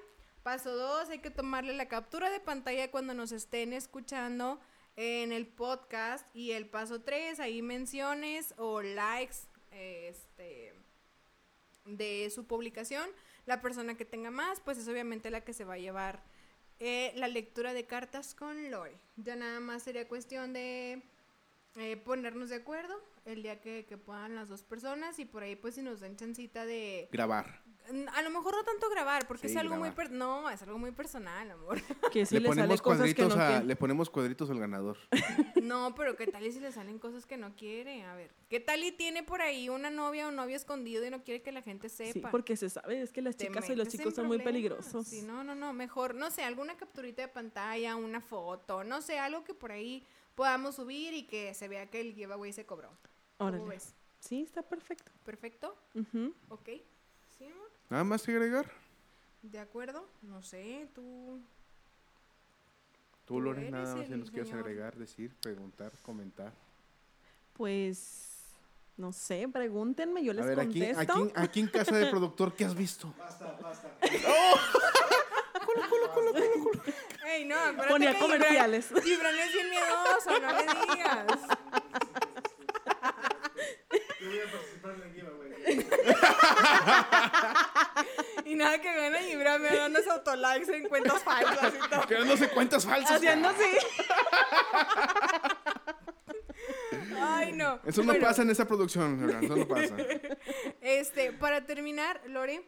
[0.45, 4.59] Paso dos, hay que tomarle la captura de pantalla cuando nos estén escuchando
[4.95, 6.23] en el podcast.
[6.35, 9.37] Y el paso tres, ahí menciones o likes
[9.71, 10.71] este,
[11.85, 13.09] de su publicación.
[13.47, 16.21] La persona que tenga más, pues es obviamente la que se va a llevar
[16.77, 18.99] eh, la lectura de cartas con Lore.
[19.15, 21.01] Ya nada más sería cuestión de
[21.77, 22.93] eh, ponernos de acuerdo
[23.25, 26.15] el día que, que puedan las dos personas y por ahí pues si nos dan
[26.17, 27.64] chancita de Grabar.
[28.13, 29.95] A lo mejor no tanto grabar porque Sí, es algo muy grabar.
[30.09, 31.79] per- no es algo muy personal amor
[32.11, 33.65] Que sí le, le, sale cosas que cuadritos no a, quiere.
[33.65, 34.97] le ponemos cuadritos al ganador.
[35.61, 38.59] no pero qué tal y si le salen cosas que no quiere a ver qué
[38.59, 41.51] tal y tiene por ahí una novia o un novio escondido y no quiere que
[41.51, 44.13] la gente Sí, sepa porque se sabe, es que las Te chicas y los chicos
[44.15, 45.07] son muy peligrosos.
[45.07, 49.19] Sí, no, no, no, mejor, no sé, alguna capturita de pantalla, una foto, no sé,
[49.19, 50.05] algo que por ahí
[50.35, 52.89] podamos subir y que se vea que el giveaway se cobró.
[53.37, 53.65] ¿Cómo Órale.
[53.69, 53.93] ves?
[54.19, 55.11] Sí, está perfecto.
[55.23, 55.77] ¿Perfecto?
[55.93, 56.33] Ujú.
[56.49, 56.69] ¿Ok?
[57.89, 58.71] Nada más que agregar.
[59.41, 60.07] ¿De acuerdo?
[60.21, 61.39] No sé, tú...
[63.25, 66.53] Tú, Lore, eres nada más si nos quieres agregar, decir, preguntar, comentar.
[67.53, 68.43] Pues,
[68.97, 71.13] no sé, pregúntenme, yo les A ver, aquí, contesto.
[71.13, 73.13] aquí, aquí en casa del productor, ¿qué has visto?
[73.17, 73.91] Basta, basta.
[77.25, 77.55] ¡Ey, no!
[77.55, 78.87] acuérdate Ponía que comerciales.
[79.03, 81.25] Gibran es bien miedoso, no le digas.
[84.21, 85.54] Yo voy a participar en el giveaway.
[88.45, 92.01] Y nada que gana Gibran me dando esos autolikes en cuentas falsas y todo.
[92.01, 93.17] Creándose cuentas falsas.
[93.17, 93.63] Haciendo así.
[97.19, 97.79] Ay, no.
[97.85, 99.95] Eso no bueno, pasa en esa producción, eso no pasa.
[100.81, 102.61] Este, para terminar, Lore,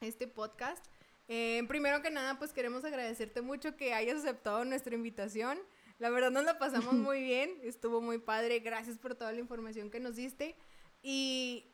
[0.00, 0.84] este podcast,
[1.28, 5.58] eh, primero que nada, pues queremos agradecerte mucho que hayas aceptado nuestra invitación.
[5.98, 8.60] La verdad nos la pasamos muy bien, estuvo muy padre.
[8.60, 10.56] Gracias por toda la información que nos diste.
[11.02, 11.69] Y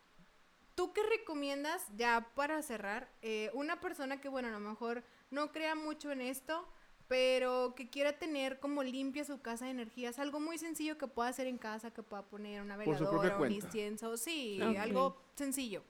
[0.77, 5.51] ¿tú qué recomiendas, ya para cerrar, eh, una persona que, bueno, a lo mejor no
[5.51, 6.68] crea mucho en esto,
[7.09, 10.18] pero que quiera tener como limpia su casa de energías?
[10.18, 14.16] Algo muy sencillo que pueda hacer en casa, que pueda poner una veladora, un incienso,
[14.16, 15.83] sí, algo sencillo.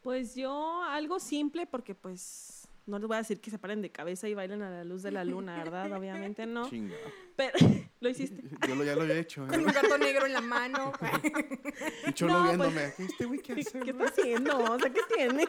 [0.00, 3.90] Pues yo algo simple porque pues no les voy a decir que se paren de
[3.90, 5.92] cabeza y bailen a la luz de la luna, ¿verdad?
[5.92, 6.68] Obviamente no.
[6.68, 6.96] Chinga.
[7.36, 7.52] Pero
[8.00, 8.42] lo hiciste.
[8.68, 9.46] Yo lo, ya lo había hecho.
[9.46, 10.92] Con un gato negro en la mano.
[12.06, 12.92] Y Cholo No, viéndome.
[12.98, 13.80] Este güey, ¿qué hace?
[13.80, 14.58] ¿Qué está haciendo?
[14.58, 15.48] O sea, ¿qué tiene?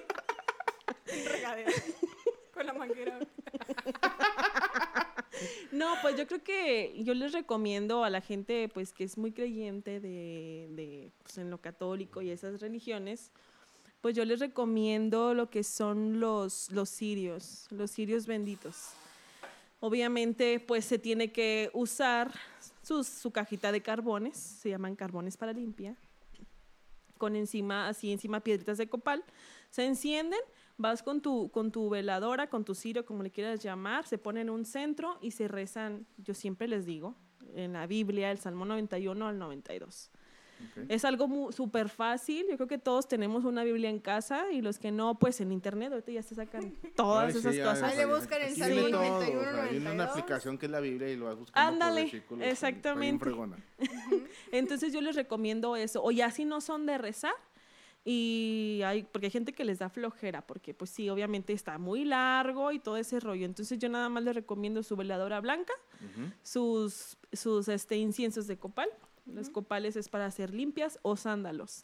[1.06, 1.72] regadera.
[2.54, 3.20] Con la manguera.
[5.72, 9.32] No, pues yo creo que yo les recomiendo a la gente pues que es muy
[9.32, 13.32] creyente de, de pues, en lo católico y esas religiones,
[14.04, 18.90] pues yo les recomiendo lo que son los, los cirios, los cirios benditos.
[19.80, 22.34] Obviamente pues se tiene que usar
[22.82, 25.96] sus- su cajita de carbones, se llaman carbones para limpia,
[27.18, 29.24] con encima, así encima piedritas de copal,
[29.70, 30.42] se encienden,
[30.78, 34.42] vas con tu, con tu veladora, con tu cirio, como le quieras llamar, se pone
[34.42, 37.16] en un centro y se rezan, yo siempre les digo,
[37.56, 40.12] en la Biblia, el Salmo 91 al 92.
[40.90, 44.80] Es algo súper fácil, yo creo que todos tenemos una Biblia en casa y los
[44.80, 47.84] que no, pues en internet, ahorita ya se sacan todas Ay, sí, esas ya, cosas.
[47.84, 50.10] Ahí le buscan el aquí Salmo viene todo, 91, o sea, Viene una 92.
[50.10, 53.26] aplicación que es la Biblia y lo vas buscando por Ándale, exactamente.
[54.52, 56.04] Entonces yo les recomiendo eso.
[56.04, 57.34] O ya si no son de rezar,
[58.06, 62.04] y hay, porque hay gente que les da flojera, porque pues sí, obviamente está muy
[62.04, 63.46] largo y todo ese rollo.
[63.46, 65.74] Entonces yo nada más les recomiendo su veladora blanca,
[66.42, 68.90] sus, sus este, inciensos de copal.
[69.26, 71.84] Los copales es para hacer limpias o sándalos,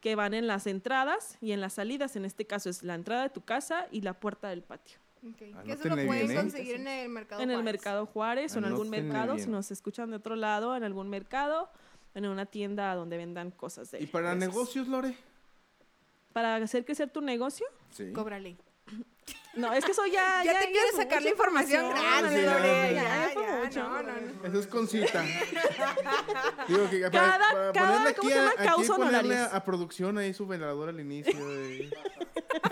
[0.00, 2.16] que van en las entradas y en las salidas.
[2.16, 4.98] En este caso es la entrada de tu casa y la puerta del patio.
[5.26, 6.34] Ok, Que eso lo pueden bien, ¿eh?
[6.34, 7.40] conseguir en el mercado.
[7.42, 7.72] en el Juárez.
[7.72, 9.44] mercado Juárez o en algún mercado, bien.
[9.46, 11.70] si nos escuchan de otro lado, en algún mercado,
[12.14, 15.16] en una tienda donde vendan cosas de ¿Y para de negocios, Lore?
[16.32, 17.66] Para hacer crecer tu negocio.
[17.90, 18.12] Sí.
[18.12, 18.56] Cóbrale.
[19.56, 20.42] No, es que eso ya.
[20.44, 21.88] Ya, te quieres sacar la información.
[21.90, 22.88] Gracias, sí, ya, Lore.
[22.88, 22.94] sí.
[22.94, 23.82] Ya, Ya, ya, fue mucho.
[23.82, 24.48] no, no, no.
[24.48, 25.24] Eso es con cita.
[26.68, 28.50] Digo que para, Cada- para cada- ponerle ¿cómo aquí, se a, llama?
[28.58, 29.52] aquí Causa ponerle honorarios.
[29.52, 31.48] a, a producción ahí su velador al inicio.
[31.48, 31.90] de-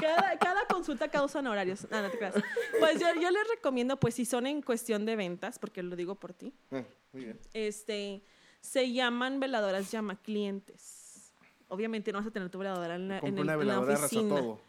[0.00, 1.86] Cada, cada consulta causa honorarios.
[1.90, 2.34] No, no te creas.
[2.78, 6.14] Pues yo, yo les recomiendo, pues si son en cuestión de ventas, porque lo digo
[6.16, 6.82] por ti, Ah,
[7.12, 7.40] muy bien.
[7.52, 8.22] este,
[8.60, 11.32] se llaman veladoras llama clientes.
[11.68, 13.92] Obviamente no vas a tener tu veladora en la, en el- una en la veladora
[13.92, 14.34] raza oficina.
[14.36, 14.60] todo.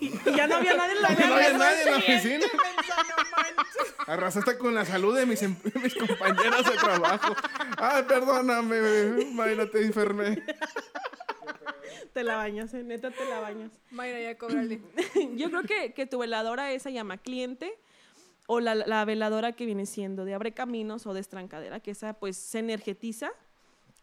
[0.00, 2.46] Y ya no había nadie en la ¿No había nadie en la oficina?
[4.06, 7.34] Arrasaste con la salud de mis, em- mis compañeras de trabajo.
[7.78, 10.42] Ay, perdóname, Mayra, te enfermé.
[12.12, 13.72] Te la bañas, eh, neta te la bañas.
[13.90, 14.80] Mayra, ya cóbrale.
[15.36, 17.72] Yo creo que, que tu veladora esa llama cliente
[18.46, 22.14] o la, la veladora que viene siendo de abre caminos o de estrancadera, que esa
[22.14, 23.30] pues se energetiza,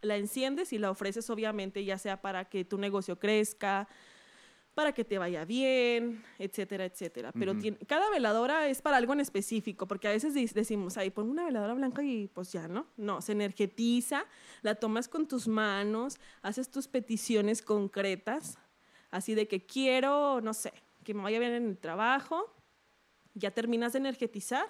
[0.01, 3.87] la enciendes y la ofreces obviamente ya sea para que tu negocio crezca,
[4.73, 7.31] para que te vaya bien, etcétera, etcétera.
[7.31, 11.29] Pero tiene- cada veladora es para algo en específico, porque a veces decimos, ay, pon
[11.29, 12.87] una veladora blanca y pues ya, ¿no?
[12.97, 14.25] No, se energetiza,
[14.61, 18.57] la tomas con tus manos, haces tus peticiones concretas,
[19.11, 22.51] así de que quiero, no sé, que me vaya bien en el trabajo,
[23.35, 24.65] ya terminas de energetizar,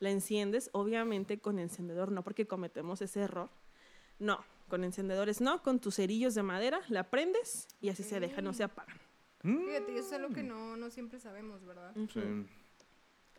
[0.00, 3.48] la enciendes, obviamente con encendedor, no porque cometemos ese error.
[4.18, 8.40] No, con encendedores no, con tus cerillos de madera, la prendes y así se deja,
[8.42, 8.96] no se apagan.
[9.46, 11.94] Fíjate, eso es algo que no, no siempre sabemos, ¿verdad?
[12.12, 12.46] Sí.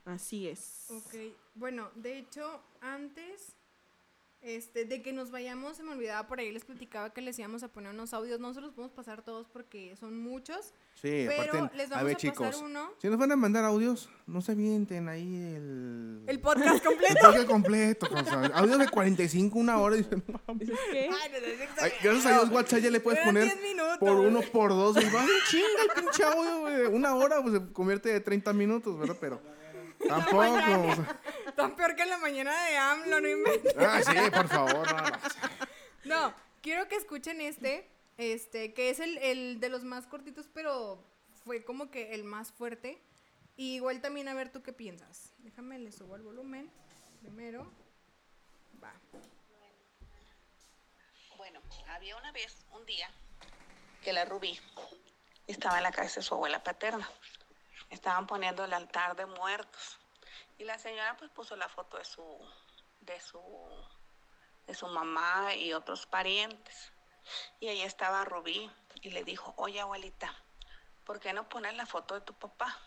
[0.05, 0.87] Así es.
[0.89, 1.15] Ok,
[1.55, 3.56] bueno, de hecho, antes
[4.41, 7.63] este, de que nos vayamos, se me olvidaba por ahí, les platicaba que les íbamos
[7.63, 8.39] a poner unos audios.
[8.39, 12.05] No se los podemos pasar todos porque son muchos, Sí, pero aparte, les vamos a,
[12.05, 12.91] ver, pasar chicos, uno.
[12.99, 16.23] si nos van a mandar audios, no se avienten ahí el...
[16.27, 17.13] El podcast completo.
[17.13, 18.07] El podcast completo,
[18.55, 20.35] audios de 45, una hora, y dicen, ¿qué?
[20.43, 21.99] Ay, no, no es Ay, exagerado.
[22.03, 23.97] gracias a Dios, WhatsApp ya le puedes poner 10 minutos.
[23.99, 25.65] por uno, por dos, y va, "Ay, chinga
[25.95, 29.17] el pinche audio, güey, una hora, pues se convierte de 30 minutos, ¿verdad?
[29.19, 29.39] Pero
[30.07, 31.05] tampoco,
[31.57, 33.75] Tan peor que en la mañana de AMLO, no inventes.
[33.79, 35.17] ah, sí, por favor, no, no.
[36.05, 41.03] No, quiero que escuchen este, este, que es el, el de los más cortitos, pero
[41.43, 43.01] fue como que el más fuerte.
[43.55, 45.33] Y igual también a ver tú qué piensas.
[45.39, 46.71] Déjame, le subo el volumen
[47.21, 47.71] primero.
[48.81, 48.93] Va.
[51.37, 53.09] Bueno, había una vez, un día,
[54.03, 54.59] que la Rubí
[55.47, 57.09] estaba en la casa de su abuela paterna.
[57.89, 59.97] Estaban poniendo el altar de muertos.
[60.57, 62.23] Y la señora pues puso la foto de su,
[63.01, 63.41] de su
[64.67, 66.91] de su mamá y otros parientes.
[67.59, 68.69] Y ahí estaba Rubí
[69.01, 70.33] y le dijo, oye abuelita,
[71.05, 72.77] ¿por qué no pones la foto de tu papá?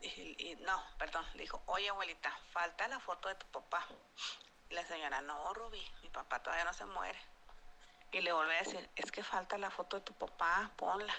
[0.00, 3.86] Y, no, perdón, le dijo, oye abuelita, falta la foto de tu papá.
[4.68, 7.18] Y la señora, no, Rubí, mi papá todavía no se muere.
[8.10, 11.14] Y le volví a decir, es que falta la foto de tu papá, ponla.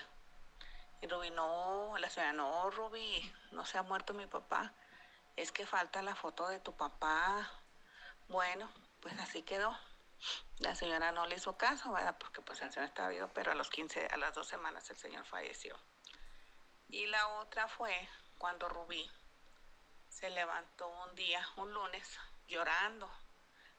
[1.04, 4.74] Y Rubí, no, la señora, no, Rubí, no se ha muerto mi papá.
[5.36, 7.52] Es que falta la foto de tu papá.
[8.30, 9.78] Bueno, pues así quedó.
[10.60, 12.18] La señora no le hizo caso, ¿verdad?
[12.18, 14.98] Porque pues el señor estaba vivo, pero a los 15, a las dos semanas el
[14.98, 15.78] señor falleció.
[16.88, 17.94] Y la otra fue
[18.38, 19.12] cuando Rubí
[20.08, 23.12] se levantó un día, un lunes, llorando,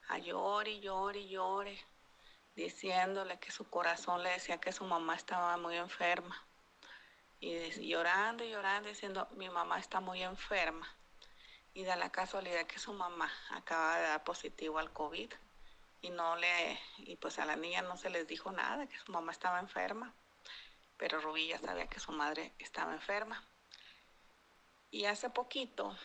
[0.08, 1.86] a llore y llore y llore,
[2.54, 6.46] diciéndole que su corazón le decía que su mamá estaba muy enferma.
[7.44, 10.88] Y llorando y llorando, diciendo, mi mamá está muy enferma.
[11.74, 15.30] Y da la casualidad que su mamá acaba de dar positivo al COVID
[16.00, 19.10] y no le y pues a la niña no se les dijo nada que su
[19.10, 20.12] mamá estaba enferma
[20.98, 23.42] pero Rubí ya sabía que su madre estaba enferma
[24.90, 25.96] y hace poquito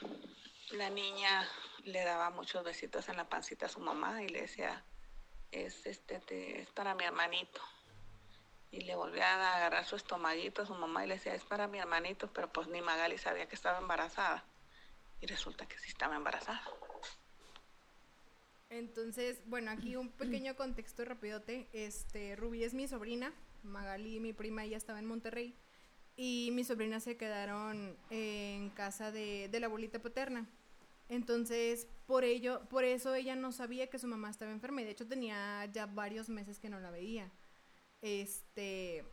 [0.71, 1.45] la niña
[1.83, 4.85] le daba muchos besitos en la pancita a su mamá y le decía
[5.51, 7.61] es este te- es para mi hermanito
[8.72, 11.67] y le volvía a agarrar su estomaguito a su mamá y le decía es para
[11.67, 14.43] mi hermanito pero pues ni Magali sabía que estaba embarazada
[15.22, 16.61] y resulta que sí estaba embarazada
[18.70, 21.67] Entonces, bueno, aquí un pequeño contexto rapidote.
[21.74, 25.55] Este, Rubí es mi sobrina, Magali, mi prima, ella estaba en Monterrey.
[26.15, 30.47] Y mis sobrinas se quedaron en casa de, de la abuelita paterna.
[31.07, 34.82] Entonces, por ello, por eso ella no sabía que su mamá estaba enferma.
[34.82, 37.32] Y de hecho tenía ya varios meses que no la veía.
[38.01, 39.05] Este.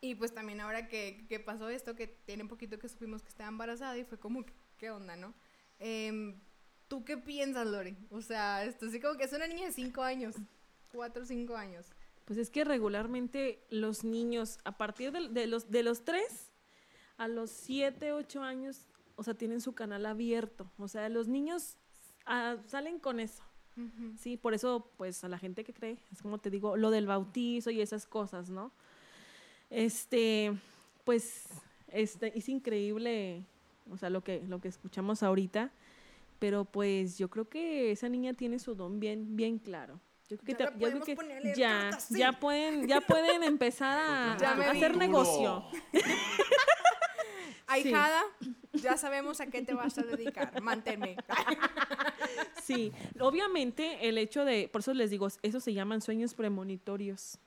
[0.00, 3.48] Y pues también ahora que, que pasó esto, que tiene poquito que supimos que estaba
[3.48, 4.44] embarazada y fue como,
[4.76, 5.32] ¿qué onda, no?
[5.78, 6.40] Em,
[6.88, 7.96] ¿Tú qué piensas, Lore?
[8.10, 10.34] O sea, esto sí como que es una niña de 5 años,
[10.90, 11.86] 4 o 5 años.
[12.24, 16.52] Pues es que regularmente los niños, a partir de, de los, de los 3
[17.16, 20.70] a los 7, 8 años, o sea, tienen su canal abierto.
[20.78, 21.76] O sea, los niños
[22.26, 23.44] ah, salen con eso.
[24.18, 27.06] Sí, por eso, pues, a la gente que cree, es como te digo, lo del
[27.06, 28.70] bautizo y esas cosas, ¿no?
[29.70, 30.52] Este,
[31.04, 31.44] pues,
[31.88, 33.42] este, es increíble,
[33.90, 35.70] o sea, lo que, lo que escuchamos ahorita,
[36.38, 40.00] pero pues yo creo que esa niña tiene su don bien, bien claro.
[40.28, 42.18] Yo creo que, Ya te- yo creo que ya, cartas, sí.
[42.18, 44.32] ya pueden, ya pueden empezar a,
[44.70, 45.64] hacer negocio.
[47.72, 48.22] Ahijada,
[48.74, 51.16] ya sabemos a qué te vas a dedicar, manténme.
[52.62, 57.38] Sí, obviamente el hecho de, por eso les digo, eso se llaman sueños premonitorios.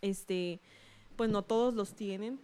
[0.00, 0.60] Este,
[1.16, 2.40] pues no todos los tienen.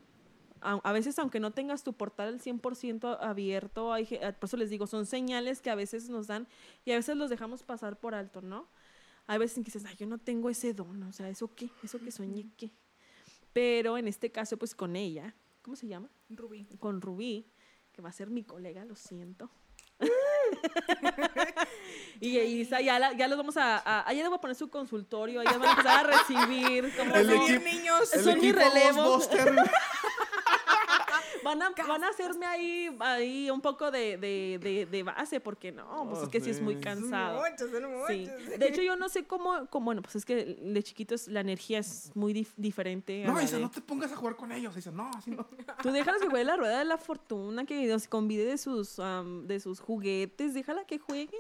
[0.61, 4.57] A, a veces, aunque no tengas tu portal al 100% abierto, hay, ge- por eso
[4.57, 6.49] les digo, son señales que a veces nos dan
[6.84, 8.66] y a veces los dejamos pasar por alto, ¿no?
[9.28, 11.68] Hay veces que dices, ay, yo no tengo ese don, o sea, ¿eso qué?
[11.84, 12.70] ¿Eso que soñé qué?
[13.53, 15.34] Pero en este caso, pues con ella,
[15.66, 16.08] ¿cómo se llama?
[16.30, 16.64] Rubí.
[16.78, 17.50] con Rubí,
[17.92, 19.50] que va a ser mi colega, lo siento.
[22.20, 24.54] y Isa, ya, la- ya los vamos a, a, a- ya le voy a poner
[24.54, 28.14] su consultorio, ya van a empezar a recibir como El no, equipo- niños.
[28.14, 29.18] El Son mi relevo.
[31.47, 35.70] Van a, van a hacerme ahí, ahí un poco de, de, de, de base, porque
[35.70, 37.40] no, pues es que sí es muy cansado.
[37.49, 38.28] Muchos, son Sí.
[38.59, 41.78] De hecho, yo no sé cómo, cómo, bueno, pues es que de chiquitos la energía
[41.78, 43.22] es muy dif- diferente.
[43.24, 44.76] No, Isa, de- no te pongas a jugar con ellos.
[44.76, 45.47] Isa, no, así no.
[45.82, 49.47] Tú déjalos que juegue la rueda de la fortuna, que nos convide de sus, am,
[49.47, 51.38] de sus juguetes, déjala que juegue.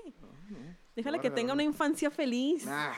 [0.94, 2.64] Déjala que tenga una infancia feliz.
[2.64, 2.92] Nah.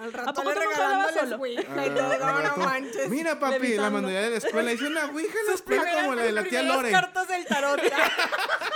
[0.00, 0.70] Al ¿A rato poco le solo?
[0.76, 3.08] Todo, Ah, no manches.
[3.10, 4.72] Mira, papi, la manualidad de la escuela.
[4.72, 6.90] Hice una ouija en la escuela como la de la tía Lore.
[6.90, 7.80] cartas del tarot.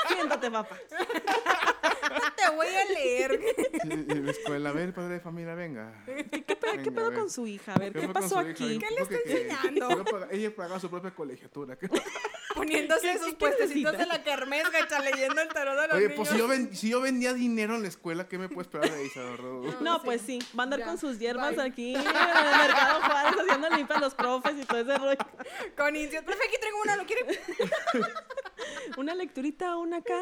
[0.08, 0.76] Siéntate, papá.
[2.36, 3.40] Te voy a leer.
[3.84, 5.92] Y- y la escuela, a ver, padre de familia, venga.
[6.04, 7.74] ¿Qué, pe- qué Venga, a pedo con su hija?
[7.74, 8.78] A ver, ¿qué, con pasó aquí?
[8.78, 10.04] ¿Qué le está enseñando?
[10.04, 11.76] que a Ella pagaba su propia colegiatura.
[12.55, 16.03] Poniéndose ¿Qué- sus qué puestecitos de la kermés, gacha, leyendo el tarot de los Oye,
[16.09, 16.16] niños.
[16.16, 18.90] pues si yo, ven- si yo vendía dinero en la escuela, ¿qué me puede esperar
[18.90, 19.80] de Isa, verdad?
[19.80, 20.00] No, sí.
[20.05, 21.64] pues sí, va a andar Ya, con sus hierbas bye.
[21.66, 25.18] aquí en el mercado Juárez haciendo limpia a los profes y todo ese rollo.
[25.76, 26.24] Con indios.
[26.24, 27.22] Profe, aquí traigo una, ¿lo quiere?
[28.96, 30.14] Una lecturita, una acá.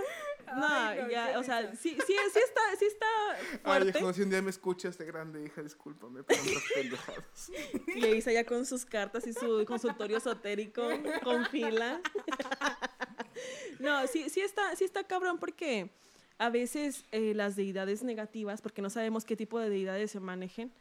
[0.57, 3.99] No, Ay, no, ya, o sea, sí, sí, sí está, sí está Ay, fuerte.
[3.99, 7.53] hijo, si un día me escuchas de grande, hija, discúlpame por tantas pendejadas.
[7.95, 10.83] Y le hice ya con sus cartas y su consultorio esotérico
[11.23, 12.01] con fila.
[13.79, 15.91] No, sí, sí está, sí está cabrón porque
[16.39, 20.73] a veces eh, las deidades negativas, porque no sabemos qué tipo de deidades se manejen,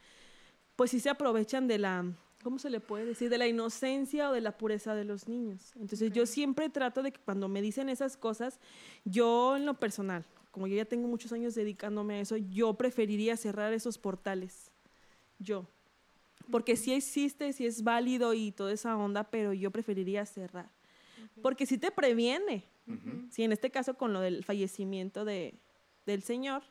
[0.76, 2.06] pues sí se aprovechan de la,
[2.44, 3.30] ¿cómo se le puede decir?
[3.30, 5.74] De la inocencia o de la pureza de los niños.
[5.76, 8.60] Entonces yo siempre trato de que cuando me dicen esas cosas,
[9.06, 13.38] yo en lo personal, como yo ya tengo muchos años dedicándome a eso, yo preferiría
[13.38, 14.72] cerrar esos portales.
[15.38, 15.68] Yo.
[16.52, 20.72] Porque sí existe, sí es válido y toda esa onda, pero yo preferiría cerrar.
[21.42, 22.66] Porque sí te previene.
[23.30, 25.54] Sí, en este caso con lo del fallecimiento de,
[26.08, 26.64] del señor,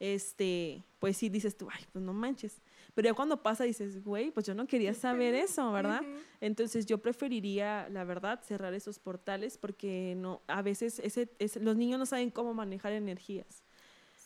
[0.00, 2.62] este, pues sí dices tú, ay, pues no manches.
[2.94, 6.00] Pero ya cuando pasa dices, güey, pues yo no quería saber eso, ¿verdad?
[6.40, 11.76] Entonces yo preferiría, la verdad, cerrar esos portales porque no, a veces ese, ese- los
[11.76, 13.64] niños no saben cómo manejar energías.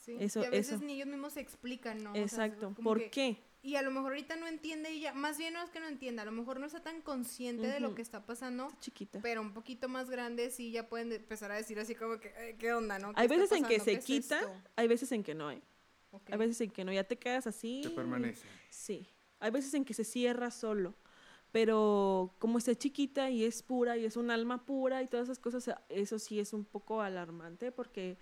[0.05, 0.85] Sí, Eso- y a veces eso.
[0.85, 2.11] ni ellos mismos se explican, ¿no?
[2.11, 2.75] O sea, Exacto.
[2.83, 3.37] ¿Por que- qué?
[3.61, 6.23] Y a lo mejor ahorita no entiende ella, más bien no es que no entienda,
[6.23, 9.19] a lo mejor no está tan consciente de lo que está pasando, Está chiquita.
[9.21, 12.29] pero un poquito más grande sí ya pueden de- empezar a decir así como que,
[12.39, 13.13] "Eh, ¿qué onda, no?
[13.13, 14.53] ¿Qué Hay veces en que se ¿Qué es quita, esto?".
[14.77, 15.61] hay veces en que no, ¿eh?
[16.11, 16.31] Ok.
[16.31, 17.81] Hay veces en que no, ya te quedas así.
[17.83, 18.47] Que permanece.
[18.71, 19.07] Sí.
[19.41, 20.95] Hay veces en que se cierra solo.
[21.53, 25.39] Pero como está chiquita y es pura y es un alma pura y todas esas
[25.39, 28.19] cosas, eso sí es un poco alarmante porque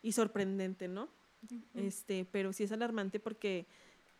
[0.00, 1.08] y sorprendente, ¿no?
[1.74, 3.66] Este, pero sí es alarmante porque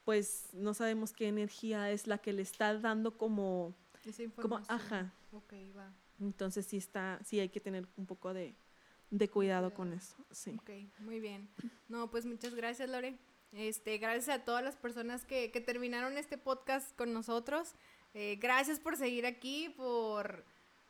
[0.05, 4.81] pues no sabemos qué energía es la que le está dando como Esa como información.
[4.81, 5.15] ajá.
[5.33, 5.93] Ok, va.
[6.21, 8.57] Entonces sí está sí hay que tener un poco de
[9.11, 10.17] de cuidado con eso.
[10.31, 10.57] Sí.
[10.61, 11.49] Ok, muy bien.
[11.89, 13.17] No, pues muchas gracias, Lore.
[13.53, 17.75] Este, gracias a todas las personas que, que terminaron este podcast con nosotros.
[18.15, 20.45] Eh, gracias por seguir aquí, por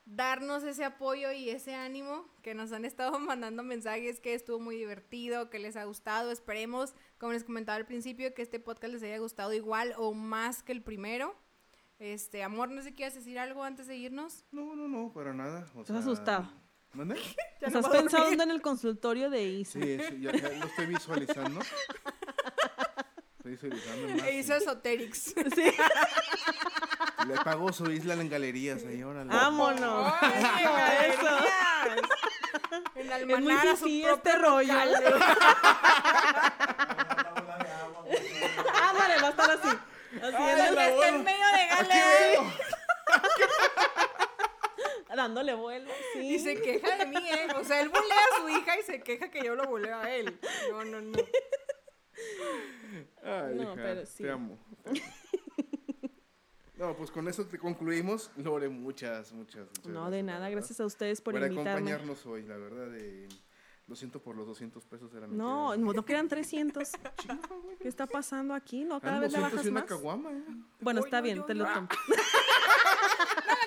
[0.06, 4.76] darnos ese apoyo y ese ánimo que nos han estado mandando mensajes que estuvo muy
[4.76, 6.30] divertido, que les ha gustado.
[6.30, 10.62] Esperemos, como les comentaba al principio, que este podcast les haya gustado igual o más
[10.62, 11.34] que el primero.
[11.98, 14.44] Este, amor, no sé si quieres decir algo antes de irnos.
[14.52, 15.68] No, no, no, para nada.
[15.74, 16.48] o Estás asustado.
[16.93, 17.16] ¿Mande?
[17.61, 18.41] Ya ¿Estás no pensando dormir.
[18.43, 19.80] en el consultorio de Isa?
[19.80, 21.59] Sí, sí, ya, ya lo estoy visualizando.
[23.39, 24.22] Estoy visualizando más.
[24.28, 25.34] E hizo Esoterics.
[25.57, 25.72] Sí.
[27.26, 29.28] Le pagó su isla en galerías ahí, órale.
[29.34, 30.14] Vámonos.
[30.20, 31.39] ¡Ay, Eso.
[32.95, 34.72] En Es muy Almanar a su este rollo.
[34.72, 35.22] favor.
[38.89, 39.68] Ándale, va a estar así.
[39.68, 42.55] Así Ay, ya está en medio de galerías.
[45.18, 45.90] Dándole vuelo.
[46.14, 46.20] Sí.
[46.34, 47.48] Y se queja de mí, ¿eh?
[47.56, 48.02] O sea, él bulea
[48.32, 50.38] a su hija y se queja que yo lo buleo a él.
[50.70, 51.18] No, no, no.
[53.22, 54.22] Ay, No, hija, pero sí.
[54.22, 54.58] Te amo.
[54.82, 54.98] te amo.
[56.76, 58.30] No, pues con eso te concluimos.
[58.36, 59.66] Lore, muchas, muchas.
[59.68, 60.48] muchas No, gracias, de nada.
[60.48, 61.70] Gracias a ustedes por, por invitarme.
[61.72, 62.94] acompañarnos hoy, la verdad.
[62.96, 63.28] eh,
[63.88, 65.86] lo siento por los 200 pesos de la No, mentira.
[65.86, 66.88] no, no quedan 300.
[67.82, 68.84] ¿Qué está pasando aquí?
[68.84, 69.84] No, cada vez le 200 bajas más.
[69.84, 70.44] caguama, ¿eh?
[70.80, 71.72] Bueno, está no, bien, yo te lo no.
[71.74, 71.88] tomo.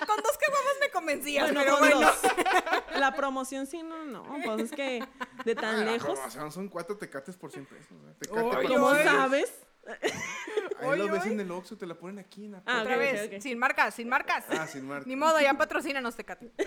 [0.07, 1.99] Con dos caguamas convencías, Bueno, pero bueno.
[2.01, 2.19] dos.
[2.99, 4.23] La promoción sí, no, no.
[4.43, 5.03] Pues es que
[5.45, 6.13] de Ah, tan la lejos.
[6.13, 7.91] promoción son cuatro tecates por 100 pesos.
[7.91, 8.13] ¿eh?
[8.19, 9.03] Tecate Oy, para- ¿Cómo oy.
[9.03, 9.51] sabes?
[9.87, 12.97] Ahí Oy, lo ves en el Oxxo, te la ponen aquí en la Ah, Otra
[12.97, 14.45] vez, sin marcas, sin marcas.
[14.49, 15.05] Ah, sin marca.
[15.07, 16.51] Ni modo, ya patrocínanos, Tecate.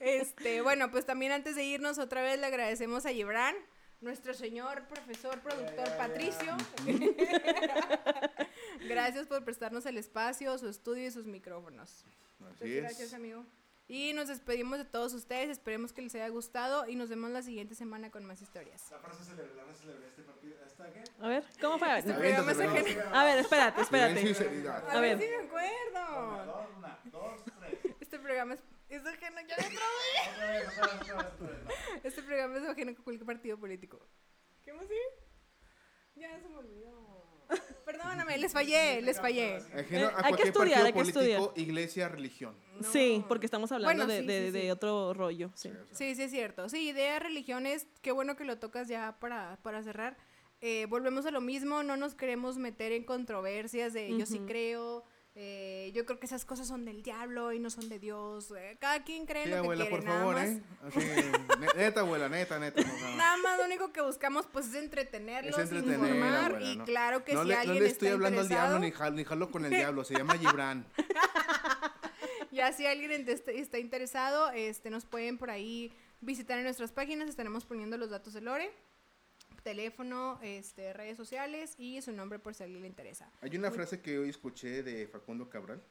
[0.00, 3.54] Este, bueno, pues también antes de irnos, otra vez le agradecemos a Gibran,
[4.00, 6.56] nuestro señor profesor, productor Patricio.
[8.88, 12.04] Gracias por prestarnos el espacio, su estudio y sus micrófonos.
[12.04, 12.76] Así Muchas es.
[12.82, 13.44] gracias, amigo.
[13.88, 15.50] Y nos despedimos de todos ustedes.
[15.50, 18.88] Esperemos que les haya gustado y nos vemos la siguiente semana con más historias.
[18.92, 20.54] La frase célebre, la frase este partido.
[20.64, 21.02] ¿Esta qué?
[21.20, 21.98] A ver, ¿cómo fue?
[21.98, 22.18] Este A
[23.24, 24.68] ver, espérate, espérate.
[24.68, 26.46] A, A ver si me Una, acuerdo.
[26.46, 27.78] dos, una, dos, tres.
[28.00, 29.40] Este programa es, es ajeno.
[29.40, 30.30] Ya me trabé.
[30.32, 31.64] Otra vez, otra vez, otra vez, otra vez.
[31.64, 31.70] No.
[32.04, 34.06] Este programa es ajeno con cualquier partido político.
[34.64, 34.94] ¿Qué más sí?
[36.14, 37.19] Ya se me olvidó.
[37.84, 39.56] Perdóname, les fallé, les fallé.
[39.74, 42.54] Ajeno Eh, a hay que estudiar, hay que político, iglesia, religión.
[42.92, 44.70] Sí, porque estamos hablando Bueno, de, sí, de- sí, de sí.
[44.70, 45.50] otro rollo.
[45.54, 45.70] Sí.
[45.90, 46.68] Sí, sí es cierto.
[46.68, 50.16] Sí, idea, religiones, qué bueno que lo tocas ya para, para cerrar.
[50.60, 55.04] Eh, volvemos a lo mismo, no nos queremos meter en controversias de yo sí creo,
[55.36, 58.52] eh, yo creo que esas cosas son del diablo y no son de Dios.
[58.56, 60.48] eh, cada quien cree Sí, lo que abuela, quiere, por nada favor, más.
[60.48, 60.62] ¿eh?
[60.82, 61.00] Así,
[61.76, 62.82] neta, abuela, neta, neta.
[62.82, 63.16] no.
[63.16, 67.24] Nada más lo único que buscamos pues es entretenerlos, Es entretener, informar abuela, y claro
[67.24, 69.24] que no si le, alguien no le estoy está hablando al diablo ni, jal- ni
[69.24, 70.84] jalo con el diablo, se llama Gibran.
[72.50, 77.28] ya si alguien está- está interesado, este nos pueden por ahí visitar en nuestras páginas,
[77.28, 78.70] estaremos poniendo los datos de Lore,
[79.62, 83.30] teléfono, este, redes sociales y su nombre por si a alguien le interesa.
[83.40, 85.82] Hay una frase que hoy escuché de Facundo Cabral.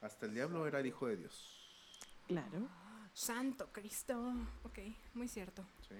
[0.00, 2.06] Hasta el diablo era el hijo de Dios.
[2.26, 2.68] Claro.
[3.14, 4.34] Santo Cristo.
[4.64, 4.78] Ok,
[5.14, 5.64] muy cierto.
[5.86, 5.94] ¿sí?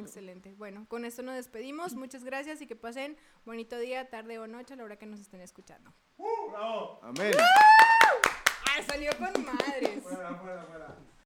[0.00, 0.54] Excelente.
[0.54, 1.94] Bueno, con esto nos despedimos.
[1.94, 5.20] Muchas gracias y que pasen bonito día, tarde o noche a la hora que nos
[5.20, 5.92] estén escuchando.
[6.18, 6.50] ¡Uh!
[6.50, 7.00] ¡Bravo!
[7.02, 7.32] Amén.
[7.38, 10.02] ¡Ah, salió con madres!
[10.02, 10.96] Fuera, fuera, fuera.